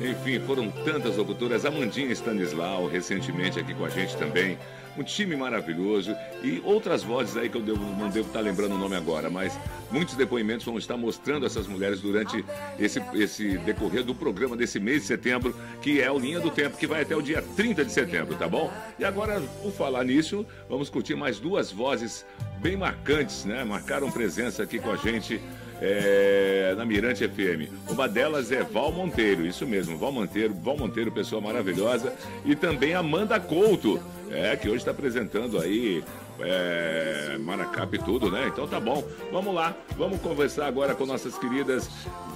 [0.00, 1.64] Enfim, foram tantas locutoras.
[1.64, 4.56] Amandinha Stanislau, recentemente aqui com a gente também.
[4.98, 8.78] Um time maravilhoso e outras vozes aí que eu devo- não devo estar lembrando o
[8.78, 9.56] nome agora, mas
[9.92, 12.44] muitos depoimentos vão estar mostrando essas mulheres durante
[12.80, 16.76] esse, esse decorrer do programa desse mês de setembro, que é o Linha do Tempo,
[16.76, 18.72] que vai até o dia 30 de setembro, tá bom?
[18.98, 22.26] E agora, por falar nisso, vamos curtir mais duas vozes
[22.60, 23.62] bem marcantes, né?
[23.62, 25.40] Marcaram presença aqui com a gente
[25.80, 27.72] é, na Mirante FM.
[27.88, 32.12] Uma delas é Val Monteiro, isso mesmo, Val Monteiro, Val Monteiro, pessoa maravilhosa,
[32.44, 36.02] e também Amanda Couto, é, que hoje está apresentando aí
[36.40, 38.48] é, Maracap e tudo, né?
[38.48, 41.88] Então tá bom, vamos lá, vamos conversar agora com nossas queridas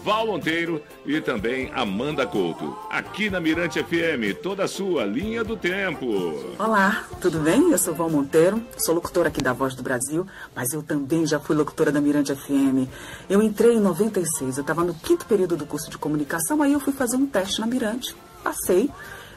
[0.05, 5.57] Val Monteiro e também Amanda Couto, aqui na Mirante FM, toda a sua linha do
[5.57, 6.07] tempo.
[6.59, 7.71] Olá, tudo bem?
[7.71, 11.39] Eu sou Val Monteiro, sou locutora aqui da Voz do Brasil, mas eu também já
[11.39, 12.89] fui locutora da Mirante FM.
[13.31, 16.81] Eu entrei em 96, eu estava no quinto período do curso de comunicação, aí eu
[16.81, 18.15] fui fazer um teste na Mirante.
[18.43, 18.91] Passei.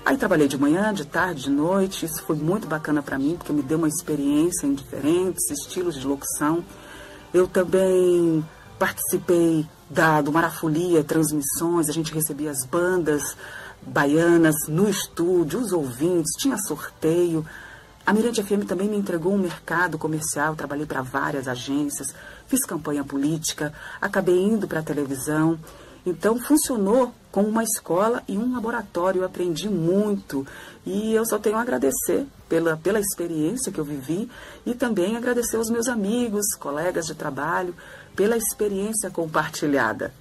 [0.05, 2.05] Aí trabalhei de manhã, de tarde, de noite.
[2.05, 6.05] Isso foi muito bacana para mim, porque me deu uma experiência em diferentes estilos de
[6.05, 6.63] locução.
[7.33, 8.45] Eu também
[8.77, 13.35] participei da, do Marafolia, transmissões, a gente recebia as bandas
[13.81, 17.43] baianas no estúdio, os ouvintes, tinha sorteio.
[18.05, 22.13] A Mirante FM também me entregou um mercado comercial, trabalhei para várias agências,
[22.45, 25.57] fiz campanha política, acabei indo para a televisão.
[26.05, 29.19] Então funcionou como uma escola e um laboratório.
[29.19, 30.47] Eu aprendi muito
[30.85, 34.31] e eu só tenho a agradecer pela, pela experiência que eu vivi
[34.65, 37.75] e também agradecer aos meus amigos, colegas de trabalho,
[38.15, 40.13] pela experiência compartilhada.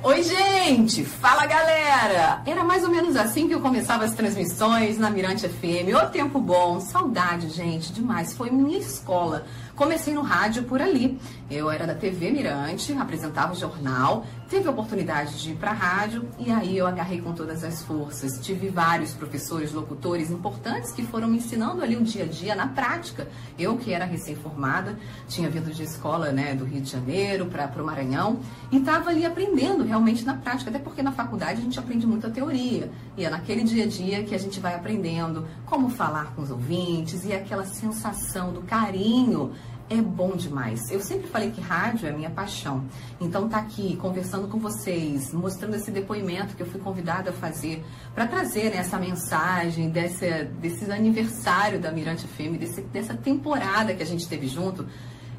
[0.00, 1.04] Oi, gente!
[1.04, 2.40] Fala, galera!
[2.46, 5.92] Era mais ou menos assim que eu começava as transmissões na Mirante FM.
[6.00, 6.78] Ô, tempo bom!
[6.78, 8.32] Saudade, gente, demais.
[8.32, 9.44] Foi minha escola.
[9.76, 11.20] Comecei no rádio por ali.
[11.50, 15.74] Eu era da TV Mirante, apresentava o jornal, teve a oportunidade de ir para a
[15.74, 18.40] rádio e aí eu agarrei com todas as forças.
[18.40, 22.66] Tive vários professores, locutores importantes que foram me ensinando ali o dia a dia na
[22.68, 23.28] prática.
[23.58, 27.84] Eu que era recém-formada, tinha vindo de escola né, do Rio de Janeiro para o
[27.84, 28.40] Maranhão
[28.72, 32.30] e estava ali aprendendo realmente na prática, até porque na faculdade a gente aprende muita
[32.30, 36.40] teoria e é naquele dia a dia que a gente vai aprendendo como falar com
[36.40, 39.52] os ouvintes e aquela sensação do carinho
[39.88, 40.90] é bom demais.
[40.90, 42.84] Eu sempre falei que rádio é minha paixão.
[43.20, 47.84] Então tá aqui conversando com vocês, mostrando esse depoimento que eu fui convidada a fazer
[48.14, 54.02] para trazer né, essa mensagem desse, desse aniversário da Mirante FM, desse, dessa temporada que
[54.02, 54.86] a gente teve junto.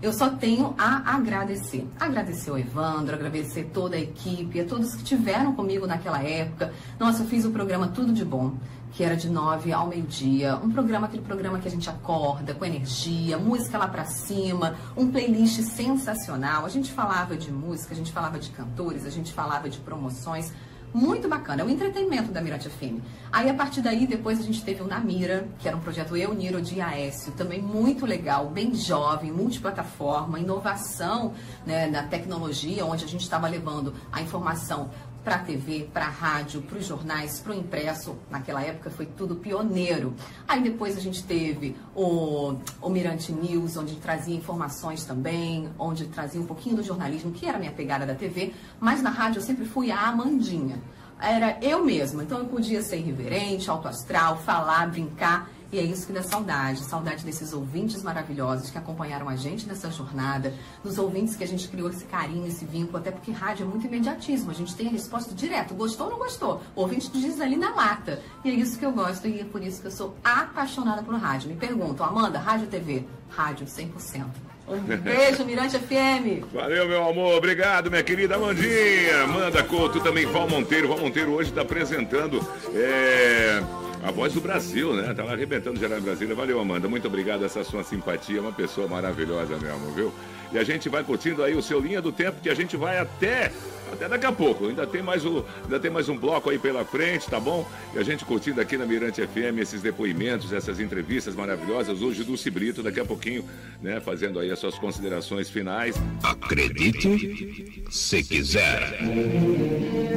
[0.02, 1.88] Eu só tenho a agradecer.
[2.00, 6.72] Agradecer ao Evandro, agradecer toda a equipe, a todos que tiveram comigo naquela época.
[7.00, 8.54] Nossa, eu fiz o programa Tudo de Bom,
[8.92, 10.56] que era de nove ao meio-dia.
[10.58, 15.12] Um programa, aquele programa que a gente acorda com energia, música lá pra cima, um
[15.12, 16.64] playlist sensacional.
[16.64, 20.54] A gente falava de música, a gente falava de cantores, a gente falava de promoções.
[20.98, 23.04] Muito bacana, é o entretenimento da Mirante FM.
[23.32, 26.34] Aí a partir daí, depois a gente teve o Namira, que era um projeto Eu
[26.34, 31.36] Niro de Aécio, também muito legal, bem jovem, multiplataforma, inovação
[31.68, 34.90] né, na tecnologia, onde a gente estava levando a informação
[35.28, 38.16] para a TV, para a rádio, para os jornais, para o impresso.
[38.30, 40.16] Naquela época foi tudo pioneiro.
[40.48, 46.40] Aí depois a gente teve o, o Mirante News, onde trazia informações também, onde trazia
[46.40, 49.44] um pouquinho do jornalismo, que era a minha pegada da TV, mas na rádio eu
[49.44, 50.82] sempre fui a Amandinha.
[51.20, 55.50] Era eu mesma, então eu podia ser irreverente, autoastral, falar, brincar.
[55.72, 59.92] E é isso que dá saudade, saudade desses ouvintes maravilhosos que acompanharam a gente nessa
[59.92, 60.54] jornada,
[60.84, 63.86] dos ouvintes que a gente criou esse carinho, esse vínculo, até porque rádio é muito
[63.86, 66.62] imediatismo, a gente tem a resposta direto, gostou ou não gostou?
[66.76, 68.22] O ouvinte diz ali na lata.
[68.46, 71.16] E é isso que eu gosto e é por isso que eu sou apaixonada por
[71.16, 71.50] rádio.
[71.50, 73.04] Me perguntam, Amanda, rádio TV?
[73.30, 74.26] Rádio 100%.
[74.68, 76.46] Um beijo, Mirante FM.
[76.54, 77.38] Valeu, meu amor.
[77.38, 79.24] Obrigado, minha querida Amandinha.
[79.24, 80.90] Amanda Couto, também Val Monteiro.
[80.90, 83.64] Val Monteiro hoje está apresentando é,
[84.04, 85.14] a voz do Brasil, né?
[85.14, 86.36] Tá lá arrebentando geral em Brasília.
[86.36, 86.88] Valeu, Amanda.
[86.88, 87.44] Muito obrigado.
[87.44, 88.42] Essa sua simpatia.
[88.42, 90.14] Uma pessoa maravilhosa mesmo, viu?
[90.52, 92.98] E a gente vai curtindo aí o seu Linha do Tempo, que a gente vai
[92.98, 93.52] até,
[93.92, 94.68] até daqui a pouco.
[94.68, 97.68] Ainda tem, mais o, ainda tem mais um bloco aí pela frente, tá bom?
[97.94, 102.02] E a gente curtindo aqui na Mirante FM esses depoimentos, essas entrevistas maravilhosas.
[102.02, 103.44] Hoje do Cibrito, daqui a pouquinho,
[103.82, 104.00] né?
[104.00, 105.96] Fazendo aí as suas considerações finais.
[106.24, 109.00] Acredite se quiser.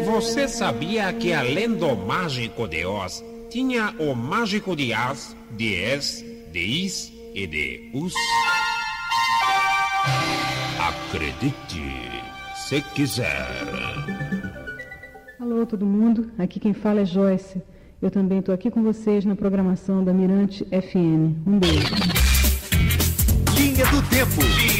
[0.04, 6.24] Você sabia que além do mágico de Oz, tinha o mágico de As, de Es,
[6.52, 8.14] de Is e de Us?
[10.78, 11.82] Acredite
[12.54, 13.48] se quiser.
[15.40, 16.30] Alô, todo mundo.
[16.38, 17.60] Aqui quem fala é Joyce.
[18.00, 21.36] Eu também estou aqui com vocês na programação da Mirante FM.
[21.46, 21.94] Um beijo.
[23.56, 24.40] Linha do Tempo.
[24.40, 24.79] Linha do Tempo.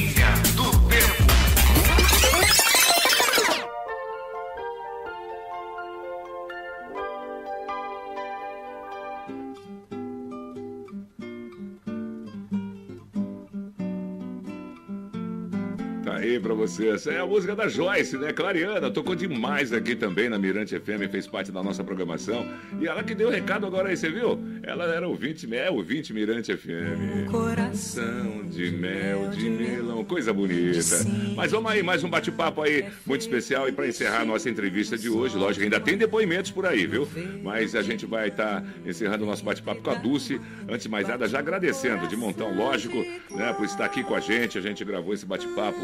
[16.60, 16.90] Você.
[16.90, 18.32] Essa é a música da Joyce, né?
[18.32, 22.46] Clariana, tocou demais aqui também na Mirante FM, fez parte da nossa programação.
[22.78, 24.38] E ela que deu o recado agora aí, você viu?
[24.62, 27.30] Ela era ouvinte, é ouvinte Mirante FM.
[27.30, 30.96] Coração de mel, de melão, coisa bonita.
[31.34, 34.98] Mas vamos aí, mais um bate-papo aí muito especial e para encerrar a nossa entrevista
[34.98, 37.08] de hoje, lógico, ainda tem depoimentos por aí, viu?
[37.42, 40.40] Mas a gente vai estar encerrando o nosso bate-papo com a Dulce.
[40.68, 42.98] Antes de mais nada, já agradecendo de montão, lógico,
[43.30, 44.58] né, por estar aqui com a gente.
[44.58, 45.80] A gente gravou esse bate-papo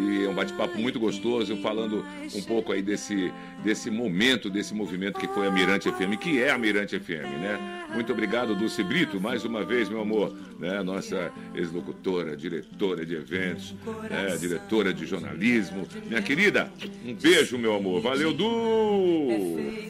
[0.00, 2.04] e é um bate-papo muito gostoso, falando
[2.34, 3.32] um pouco aí desse,
[3.64, 7.84] desse momento, desse movimento que foi a Mirante FM, que é a Mirante FM, né?
[7.94, 10.82] Muito obrigado, Dulce Brito, mais uma vez, meu amor, né?
[10.82, 13.76] Nossa ex-locutora, diretora de eventos,
[14.10, 14.36] né?
[14.36, 15.86] diretora de jornalismo.
[16.04, 16.68] Minha querida,
[17.06, 18.00] um beijo, meu amor.
[18.02, 18.48] Valeu, Du!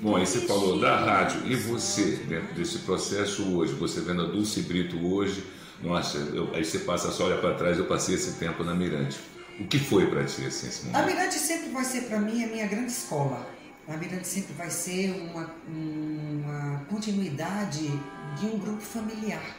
[0.02, 1.40] Bom, aí você falou da rádio.
[1.50, 5.42] E você, dentro desse processo hoje, você vendo a Dulce Brito hoje,
[5.82, 9.18] nossa, eu- aí você passa só olha para trás, eu passei esse tempo na Mirante.
[9.58, 11.06] O que foi para ti assim, esse A momento?
[11.06, 13.48] Mirante sempre vai ser para mim a minha grande escola.
[13.88, 17.90] A Mirante sempre vai ser uma, uma continuidade
[18.36, 19.56] de um grupo familiar.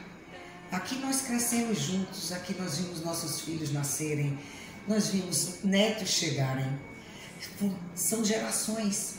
[0.72, 4.38] Aqui nós crescemos juntos, aqui nós vimos nossos filhos nascerem,
[4.88, 6.68] nós vimos netos chegarem.
[7.96, 9.16] São gerações.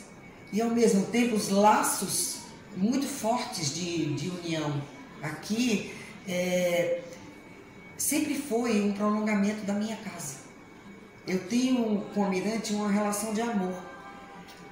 [0.53, 2.38] E ao mesmo tempo os laços
[2.76, 4.82] muito fortes de, de união.
[5.22, 5.94] Aqui
[6.28, 7.03] é,
[7.96, 10.36] sempre foi um prolongamento da minha casa.
[11.26, 13.74] Eu tenho com a Mirante uma relação de amor,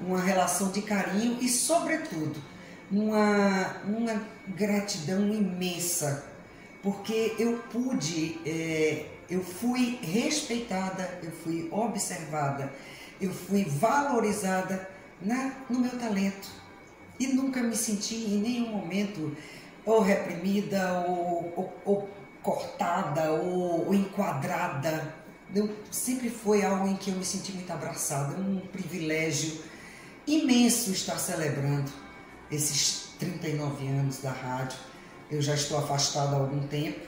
[0.00, 2.40] uma relação de carinho e, sobretudo,
[2.90, 6.24] uma, uma gratidão imensa,
[6.82, 12.72] porque eu pude, é, eu fui respeitada, eu fui observada,
[13.20, 14.88] eu fui valorizada
[15.20, 16.48] na, no meu talento
[17.18, 19.36] e nunca me senti em nenhum momento
[19.84, 22.08] ou reprimida ou, ou- ou
[22.42, 25.14] cortada ou, ou enquadrada.
[25.54, 29.60] Eu, sempre foi algo em que eu me senti muito abraçada, um privilégio
[30.26, 31.90] imenso estar celebrando
[32.50, 34.78] esses 39 anos da rádio.
[35.30, 37.00] Eu já estou afastada há algum tempo,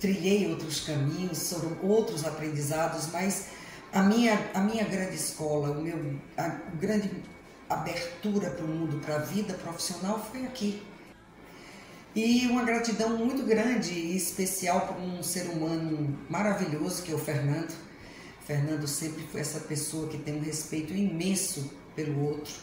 [0.00, 3.48] trilhei outros caminhos, foram outros aprendizados, mas
[3.92, 7.10] a minha, a minha grande escola, o meu, a grande
[7.68, 10.82] abertura para o mundo, para a vida profissional foi aqui.
[12.14, 17.18] E uma gratidão muito grande e especial por um ser humano maravilhoso que é o
[17.18, 17.74] Fernando.
[18.46, 22.54] Fernando sempre foi essa pessoa que tem um respeito imenso pelo outro,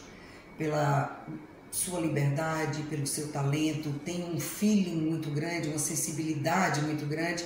[0.58, 1.24] pela
[1.70, 7.44] sua liberdade, pelo seu talento, tem um feeling muito grande, uma sensibilidade muito grande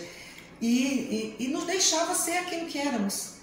[0.61, 3.35] e, e- e nos deixava ser aquilo que éramos.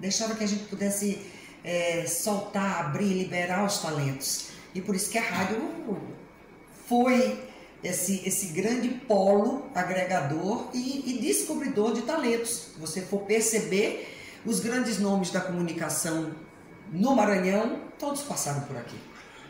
[0.00, 1.20] Deixava que a gente pudesse
[1.62, 4.48] eh, soltar, abrir, liberar os talentos.
[4.74, 5.58] E por isso que a rádio
[6.88, 7.38] foi
[7.84, 12.70] esse, esse grande polo agregador e, e descobridor de talentos.
[12.74, 14.08] Se você for perceber,
[14.44, 16.34] os grandes nomes da comunicação
[16.92, 18.96] no Maranhão, todos passaram por aqui.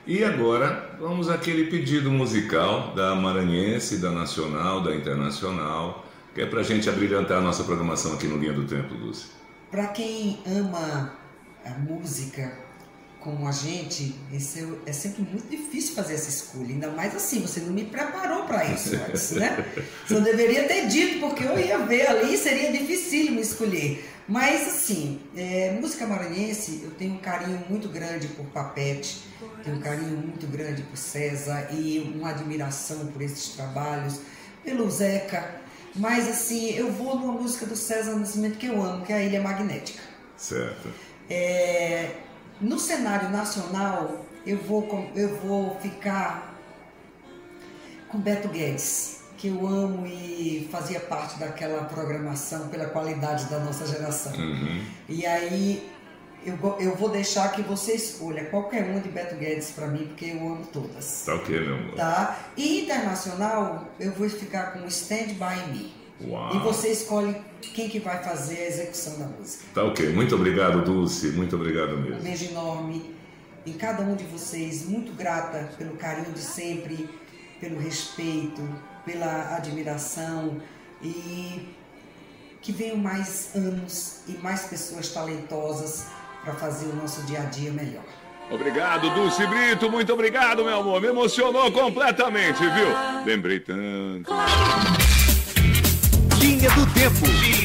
[0.04, 6.64] E agora, vamos àquele pedido musical da Maranhense, da Nacional, da Internacional, que é pra
[6.64, 9.26] gente abrilhantar a nossa programação aqui no Linha do Tempo, Dulce.
[9.70, 11.12] Para quem ama
[11.64, 12.52] a música
[13.22, 16.68] como a gente, esse é, é sempre muito difícil fazer essa escolha.
[16.68, 19.64] Ainda mais assim, você não me preparou para isso antes, né?
[20.06, 24.08] Você não deveria ter dito, porque eu ia ver ali, seria dificílimo escolher.
[24.28, 29.22] Mas assim, é, música maranhense, eu tenho um carinho muito grande por Papete,
[29.64, 34.20] tenho um carinho muito grande por César e uma admiração por esses trabalhos,
[34.64, 35.62] pelo Zeca.
[35.94, 39.22] Mas assim, eu vou numa música do César Nascimento que eu amo, que é a
[39.22, 40.02] Ilha Magnética.
[40.36, 40.88] Certo.
[41.28, 42.10] É,
[42.62, 46.54] no cenário nacional, eu vou, eu vou ficar
[48.08, 53.86] com Beto Guedes, que eu amo e fazia parte daquela programação pela qualidade da nossa
[53.86, 54.32] geração.
[54.34, 54.84] Uhum.
[55.08, 55.90] E aí
[56.44, 60.26] eu, eu vou deixar que você escolha qualquer uma de Beto Guedes para mim, porque
[60.26, 61.24] eu amo todas.
[61.26, 61.94] Tá ok, meu amor.
[61.96, 62.38] Tá?
[62.56, 66.01] E internacional, eu vou ficar com Stand By Me.
[66.28, 66.54] Uau.
[66.54, 67.36] E você escolhe
[67.74, 69.64] quem que vai fazer a execução da música.
[69.74, 70.10] Tá ok.
[70.12, 71.28] Muito obrigado, Dulce.
[71.28, 72.20] Muito obrigado Um mesmo.
[72.20, 73.14] beijo enorme
[73.66, 74.86] em cada um de vocês.
[74.88, 77.08] Muito grata pelo carinho de sempre,
[77.60, 78.62] pelo respeito,
[79.06, 80.60] pela admiração
[81.00, 81.68] e
[82.60, 86.06] que venham mais anos e mais pessoas talentosas
[86.44, 88.04] para fazer o nosso dia a dia melhor.
[88.50, 91.00] Obrigado, Dulce Brito, muito obrigado, meu amor.
[91.00, 93.24] Me emocionou completamente, viu?
[93.24, 94.30] Lembrei tanto.
[96.42, 97.61] Linha do Tempo.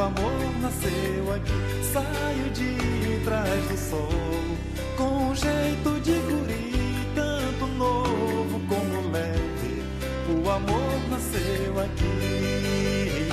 [0.00, 0.32] O amor
[0.62, 1.52] nasceu aqui.
[1.92, 4.08] Saio de trás do sol,
[4.96, 9.84] com um jeito de guri, tanto novo como leve.
[10.42, 13.28] O amor nasceu aqui.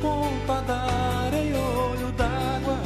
[0.00, 0.86] Ponta da
[1.26, 2.78] areia, olho d'água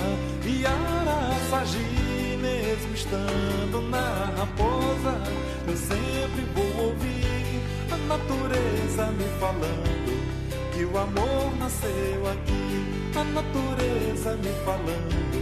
[0.44, 5.22] e araçagi, mesmo estando na raposa,
[5.68, 7.25] eu sempre vou ouvir
[8.06, 12.86] natureza me falando que o amor nasceu aqui.
[13.18, 15.36] A natureza me falando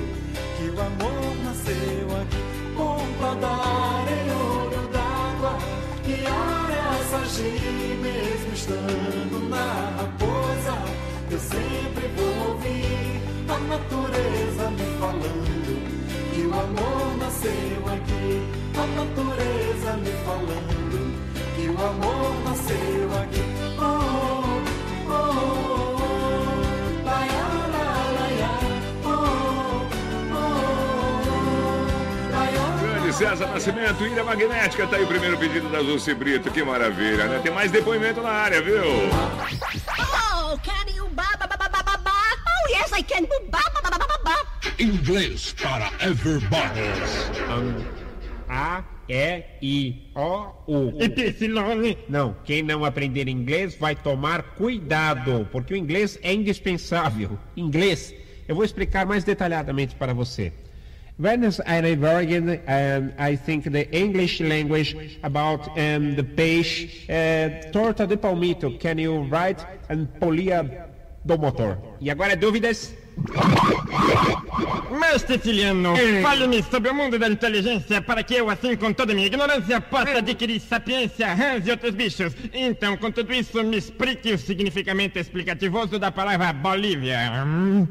[0.57, 2.43] que o amor nasceu aqui.
[2.77, 3.55] Ponta da
[4.01, 5.59] areia, olho d'água
[6.07, 10.75] e araçagi, mesmo estando na raposa,
[11.31, 18.43] eu sempre vou ouvir a natureza me falando que o amor nasceu aqui.
[18.77, 20.84] A natureza me falando
[21.65, 23.41] que o amor nasceu aqui.
[23.79, 23.83] Oh,
[25.09, 26.05] oh, oh, oh.
[29.07, 29.89] Oh, oh,
[30.35, 30.65] oh.
[32.81, 37.27] Grande César Nascimento, Ilha Magnética, tá aí o primeiro pedido da Dulce Brito, que maravilha,
[37.27, 37.41] né?
[37.43, 38.83] Tem mais depoimento na área, viu?
[38.85, 42.13] Oh, can you ba ba ba ba ba ba ba?
[42.13, 43.27] Oh, yes, I can.
[43.51, 44.37] Ba ba ba ba ba ba.
[44.79, 46.81] Inglês para everybody.
[47.49, 48.04] A,
[49.09, 50.99] E, I, O, U.
[50.99, 51.95] Epsilon.
[52.09, 57.39] Não, quem não aprender inglês vai tomar cuidado, porque o inglês é indispensável.
[57.57, 58.15] Inglês,
[58.49, 60.53] eu vou explicar mais detalhadamente para você.
[61.17, 68.05] When I working, um, I think the English language about um, the peixe, uh, torta
[68.05, 70.89] de palmito, can you write and polia
[71.25, 71.79] do motor?
[72.01, 72.93] E agora dúvidas?
[74.99, 79.15] Mestre Tiliano, fale-me sobre o mundo da inteligência para que eu, assim, com toda a
[79.15, 82.33] minha ignorância, possa adquirir sapiência, rãs e outros bichos.
[82.53, 87.45] Então, com tudo isso, me explique o significamento explicativoso da palavra Bolívia.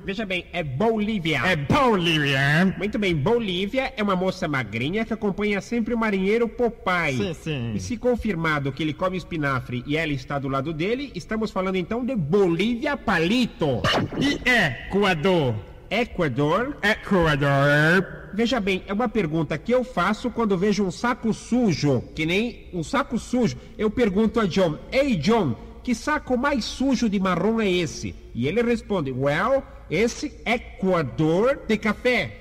[0.03, 1.41] Veja bem, é Bolívia.
[1.45, 2.73] É Bolívia.
[2.77, 7.17] Muito bem, Bolívia é uma moça magrinha que acompanha sempre o marinheiro Popeye.
[7.17, 7.73] Sim, sim.
[7.75, 11.75] E se confirmado que ele come espinafre e ela está do lado dele, estamos falando
[11.75, 13.81] então de Bolívia Palito.
[14.19, 15.55] E Equador?
[16.01, 16.75] Equador?
[16.81, 18.31] Equador.
[18.33, 22.67] Veja bem, é uma pergunta que eu faço quando vejo um saco sujo, que nem
[22.73, 23.55] um saco sujo.
[23.77, 28.15] Eu pergunto a John, Ei John, que saco mais sujo de marrom é esse?
[28.33, 32.39] E ele responde, Well, esse Equador de café.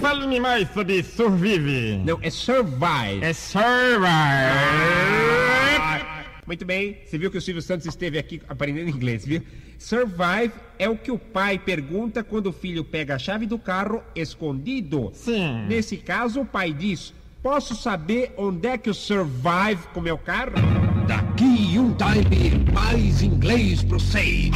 [0.00, 2.02] Fale-me mais sobre Survive.
[2.04, 3.22] Não, é Survive.
[3.22, 4.06] É Survive.
[6.46, 9.42] Muito bem, você viu que o Silvio Santos esteve aqui aprendendo inglês, viu?
[9.78, 14.02] Survive é o que o pai pergunta quando o filho pega a chave do carro
[14.14, 15.10] escondido.
[15.12, 15.66] Sim.
[15.66, 20.52] Nesse caso, o pai diz: Posso saber onde é que o Survive com meu carro?
[21.06, 24.50] Daqui um time, mais inglês pro sei.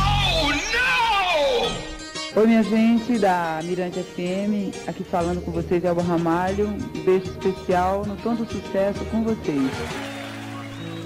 [2.36, 6.68] Oi, minha gente da Mirante FM, aqui falando com vocês, Elba Ramalho.
[6.68, 10.09] Um beijo especial no Tom do Sucesso com vocês.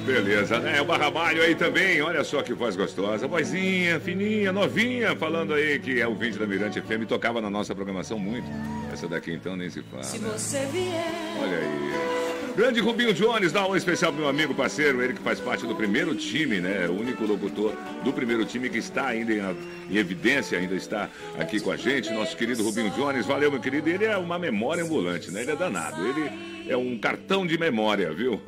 [0.05, 0.80] Beleza, né?
[0.82, 6.00] O Barramalho aí também, olha só que voz gostosa, vozinha, fininha, novinha, falando aí que
[6.00, 8.46] é o vídeo da Mirante FM, tocava na nossa programação muito.
[8.92, 10.02] Essa daqui então nem se fala.
[10.02, 10.30] Se né?
[10.30, 11.05] você vier.
[11.40, 12.34] Olha aí.
[12.55, 15.74] Grande Rubinho Jones, dá um especial pro meu amigo parceiro, ele que faz parte do
[15.74, 16.86] primeiro time, né?
[16.86, 17.72] O único locutor
[18.05, 19.40] do primeiro time que está ainda em,
[19.90, 23.26] em evidência, ainda está aqui com a gente, nosso querido Rubinho Jones.
[23.26, 23.88] Valeu, meu querido.
[23.88, 25.42] Ele é uma memória ambulante, né?
[25.42, 26.07] Ele é danado.
[26.07, 28.40] Ele é um cartão de memória, viu?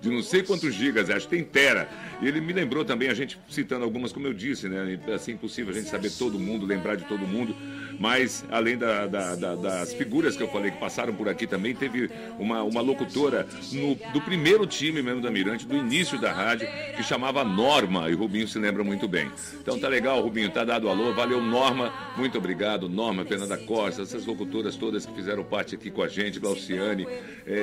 [0.00, 1.88] De não sei quantos gigas, acho que tem tera.
[2.22, 4.98] E ele me lembrou também, a gente citando algumas, como eu disse, né?
[5.14, 7.54] Assim impossível a gente saber todo mundo, lembrar de todo mundo.
[7.98, 11.74] Mas, além da- da- da- das figuras que eu falei que passaram por aqui também,
[11.74, 12.08] teve
[12.38, 16.66] uma, uma locutora no- do primeiro time mesmo da Mirante, do início da rádio,
[16.96, 19.30] que chamava Norma, e o Rubinho se lembra muito bem.
[19.60, 21.12] Então tá legal, Rubinho, tá dado alô.
[21.12, 21.92] Valeu, Norma.
[22.16, 26.38] Muito obrigado, Norma, Fernanda Costa, essas locutoras todas que fizeram parte aqui com a gente,
[26.40, 27.06] Glauciane,
[27.46, 27.59] é,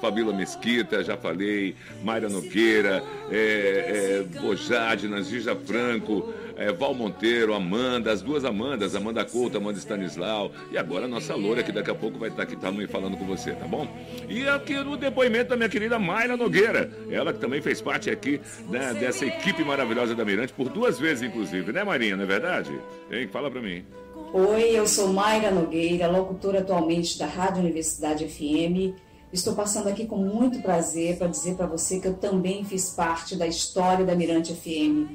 [0.00, 5.08] Fabíola Mesquita, já falei, Mayra Nogueira, é, é, Bojade,
[5.64, 11.08] Franco, é, Val Monteiro, Amanda, as duas Amandas, Amanda Couto, Amanda Stanislau, e agora a
[11.08, 13.88] nossa loura, que daqui a pouco vai estar aqui também falando com você, tá bom?
[14.28, 18.40] E aqui no depoimento da minha querida Mayra Nogueira, ela que também fez parte aqui
[18.68, 22.70] né, dessa equipe maravilhosa da Mirante, por duas vezes, inclusive, né, Marinha, não é verdade?
[23.10, 23.28] Hein?
[23.28, 23.84] Fala pra mim.
[24.32, 28.94] Oi, eu sou Mayra Nogueira, locutora atualmente da Rádio Universidade FM.
[29.34, 33.34] Estou passando aqui com muito prazer para dizer para você que eu também fiz parte
[33.34, 35.10] da história da Mirante FM.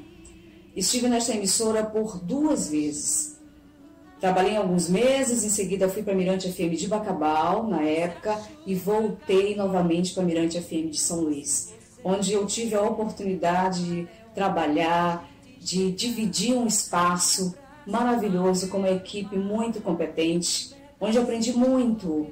[0.76, 3.40] Estive nesta emissora por duas vezes.
[4.20, 9.56] Trabalhei alguns meses, em seguida fui para Mirante FM de Bacabal, na época, e voltei
[9.56, 11.72] novamente para Mirante FM de São Luís,
[12.04, 15.26] onde eu tive a oportunidade de trabalhar,
[15.58, 17.54] de dividir um espaço
[17.86, 22.28] maravilhoso com uma equipe muito competente, onde aprendi muito,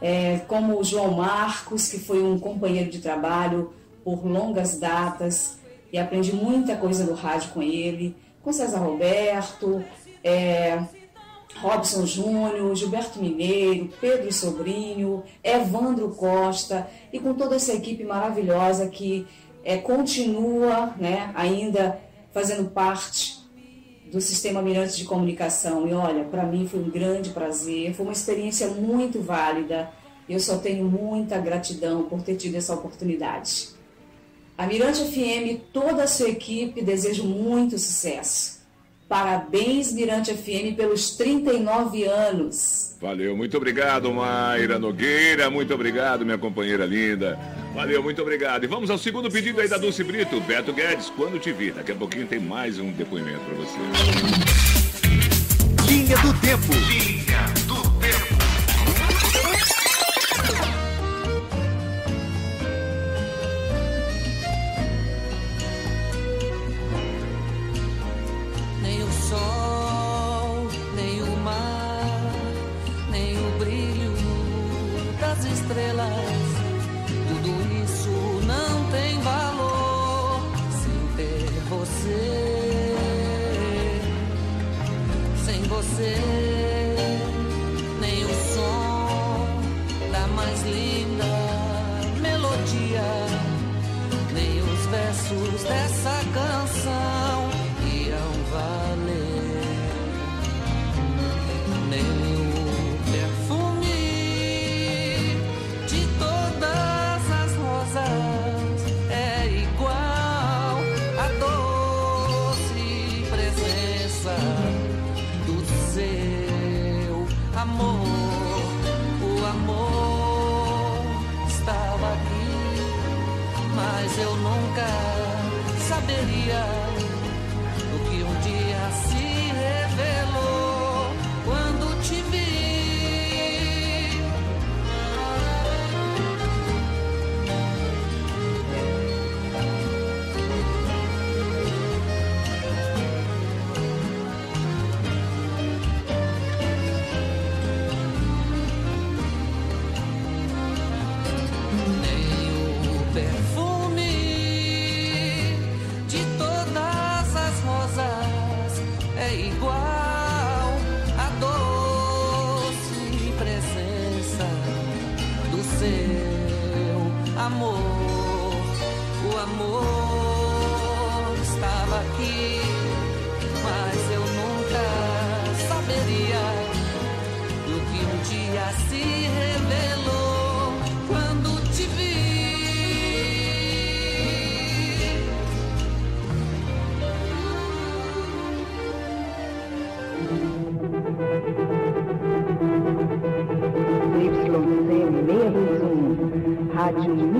[0.00, 3.72] é, como o João Marcos, que foi um companheiro de trabalho
[4.04, 5.58] por longas datas,
[5.92, 9.84] e aprendi muita coisa no rádio com ele, com César Roberto,
[10.22, 10.82] é,
[11.60, 19.26] Robson Júnior, Gilberto Mineiro, Pedro Sobrinho, Evandro Costa e com toda essa equipe maravilhosa que
[19.64, 21.98] é, continua né, ainda
[22.32, 23.43] fazendo parte
[24.14, 25.88] do Sistema Mirante de Comunicação.
[25.88, 29.90] E olha, para mim foi um grande prazer, foi uma experiência muito válida.
[30.28, 33.70] Eu só tenho muita gratidão por ter tido essa oportunidade.
[34.56, 38.60] A Mirante FM, toda a sua equipe, desejo muito sucesso.
[39.08, 42.93] Parabéns, Mirante FM, pelos 39 anos.
[43.04, 45.50] Valeu, muito obrigado, Mayra Nogueira.
[45.50, 47.38] Muito obrigado, minha companheira linda.
[47.74, 48.64] Valeu, muito obrigado.
[48.64, 50.40] E vamos ao segundo pedido aí da Dulce Brito.
[50.40, 51.70] Beto Guedes, quando te vi.
[51.70, 53.76] Daqui a pouquinho tem mais um depoimento para você.
[55.86, 57.23] Linha do Tempo.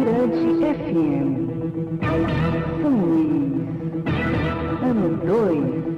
[0.05, 1.29] Mirante FM.
[2.83, 4.05] São Luís,
[4.83, 5.94] ano 2.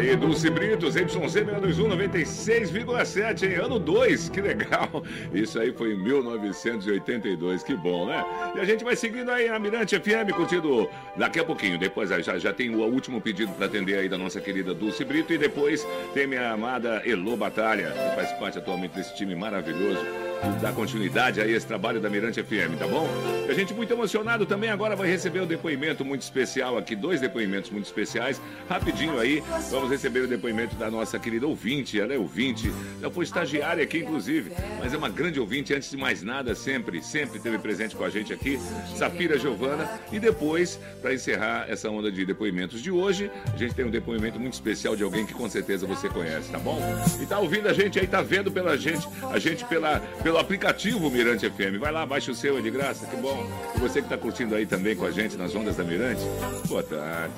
[0.00, 5.04] Aí, Dulce Britos, YC 621 96,7 em ano 2, que legal.
[5.30, 8.24] Isso aí foi em 1982, que bom, né?
[8.56, 10.88] E a gente vai seguindo aí na Mirante FM, curtindo
[11.18, 11.78] daqui a pouquinho.
[11.78, 15.34] Depois já, já tem o último pedido para atender aí da nossa querida Dulce Brito.
[15.34, 20.29] E depois tem minha amada Elô Batalha, que faz parte atualmente desse time maravilhoso.
[20.60, 23.08] Dá continuidade a esse trabalho da Mirante FM, tá bom?
[23.48, 27.70] A gente muito emocionado também agora vai receber um depoimento muito especial aqui, dois depoimentos
[27.70, 28.40] muito especiais.
[28.68, 32.00] Rapidinho aí, vamos receber o depoimento da nossa querida ouvinte.
[32.00, 35.96] Ela é ouvinte, já foi estagiária aqui, inclusive, mas é uma grande ouvinte, antes de
[35.96, 38.58] mais nada, sempre, sempre esteve presente com a gente aqui,
[38.96, 39.88] Safira Giovana.
[40.12, 44.38] E depois, para encerrar essa onda de depoimentos de hoje, a gente tem um depoimento
[44.38, 46.80] muito especial de alguém que com certeza você conhece, tá bom?
[47.20, 50.00] E tá ouvindo a gente aí, tá vendo pela gente, a gente pela,
[50.30, 51.80] pelo aplicativo Mirante FM.
[51.80, 53.44] Vai lá, baixa o seu, é de graça, que bom.
[53.74, 56.20] E você que tá curtindo aí também com a gente nas ondas da Mirante,
[56.68, 57.34] boa tarde.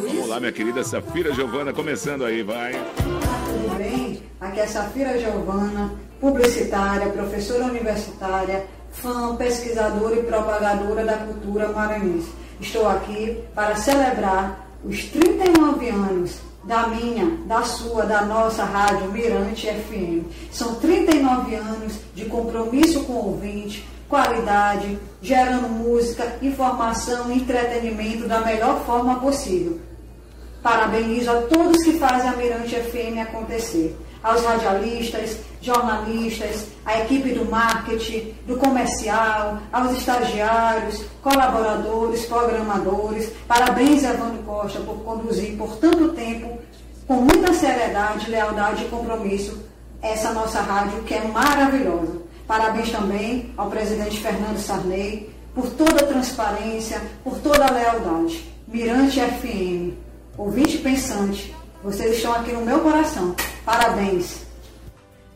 [0.00, 2.72] Vamos lá, minha querida Safira Giovana, começando aí, vai.
[2.72, 4.22] Tudo bem?
[4.40, 12.32] Aqui é Safira Giovana, publicitária, professora universitária, fã, pesquisadora e propagadora da cultura maranhense.
[12.58, 19.66] Estou aqui para celebrar os 39 anos da minha, da sua, da nossa rádio Mirante
[19.66, 20.24] FM.
[20.50, 28.40] São 39 anos de compromisso com o ouvinte, qualidade, gerando música, informação e entretenimento da
[28.40, 29.80] melhor forma possível.
[30.62, 33.96] Parabenizo a todos que fazem a Mirante FM acontecer.
[34.22, 43.32] Aos radialistas, jornalistas, à equipe do marketing, do comercial, aos estagiários, colaboradores, programadores.
[43.48, 46.56] Parabéns, Evandro Costa, por conduzir por tanto tempo,
[47.08, 49.60] com muita seriedade, lealdade e compromisso,
[50.00, 52.22] essa nossa rádio que é maravilhosa.
[52.46, 58.52] Parabéns também ao presidente Fernando Sarney por toda a transparência, por toda a lealdade.
[58.68, 59.94] Mirante FM,
[60.36, 63.34] ouvinte pensante, vocês estão aqui no meu coração.
[63.64, 64.46] Parabéns.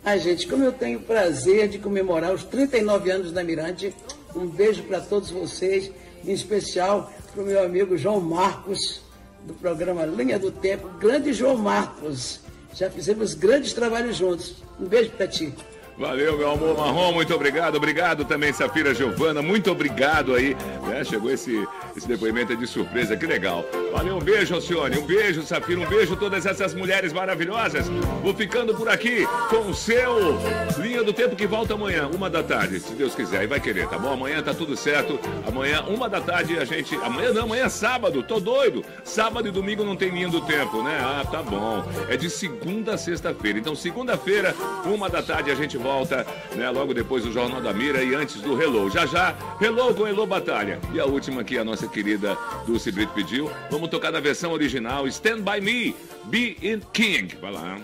[0.05, 3.95] Ai, gente, como eu tenho prazer de comemorar os 39 anos da Mirante.
[4.35, 5.91] Um beijo para todos vocês,
[6.25, 9.01] em especial para o meu amigo João Marcos,
[9.45, 10.89] do programa Linha do Tempo.
[10.99, 12.41] Grande João Marcos.
[12.73, 14.57] Já fizemos grandes trabalhos juntos.
[14.79, 15.53] Um beijo para ti.
[15.99, 17.77] Valeu, meu amor marrom, muito obrigado.
[17.77, 20.55] Obrigado também, Safira Giovana, muito obrigado aí.
[20.87, 21.03] né?
[21.03, 21.67] Chegou esse,
[21.97, 23.65] esse depoimento de surpresa, que legal.
[23.95, 27.89] Valeu, um beijo, Alcione, um beijo, Safira, um beijo todas essas mulheres maravilhosas.
[28.23, 30.37] Vou ficando por aqui com o seu
[30.79, 33.89] Linha do Tempo que volta amanhã, uma da tarde, se Deus quiser, e vai querer,
[33.89, 34.13] tá bom?
[34.13, 35.19] Amanhã tá tudo certo.
[35.49, 36.95] Amanhã, uma da tarde, a gente.
[36.97, 38.85] Amanhã não, amanhã é sábado, tô doido.
[39.03, 40.99] Sábado e domingo não tem linha do tempo, né?
[41.03, 41.83] Ah, tá bom.
[42.11, 43.59] É de segunda a sexta-feira.
[43.59, 46.27] Então, segunda-feira, uma da tarde, a gente volta,
[46.57, 46.69] né?
[46.69, 48.91] Logo depois do Jornal da Mira e antes do Hello.
[48.91, 50.81] Já já, Hello com Hello Batalha.
[50.93, 53.49] E a última que a nossa querida Dulce Brito pediu.
[53.71, 57.37] Vamos tocar na versão original, Stand By Me, Be In King.
[57.41, 57.79] Vai lá.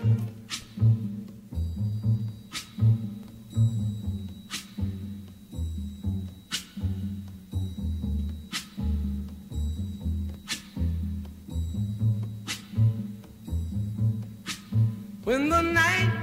[15.23, 16.22] When the night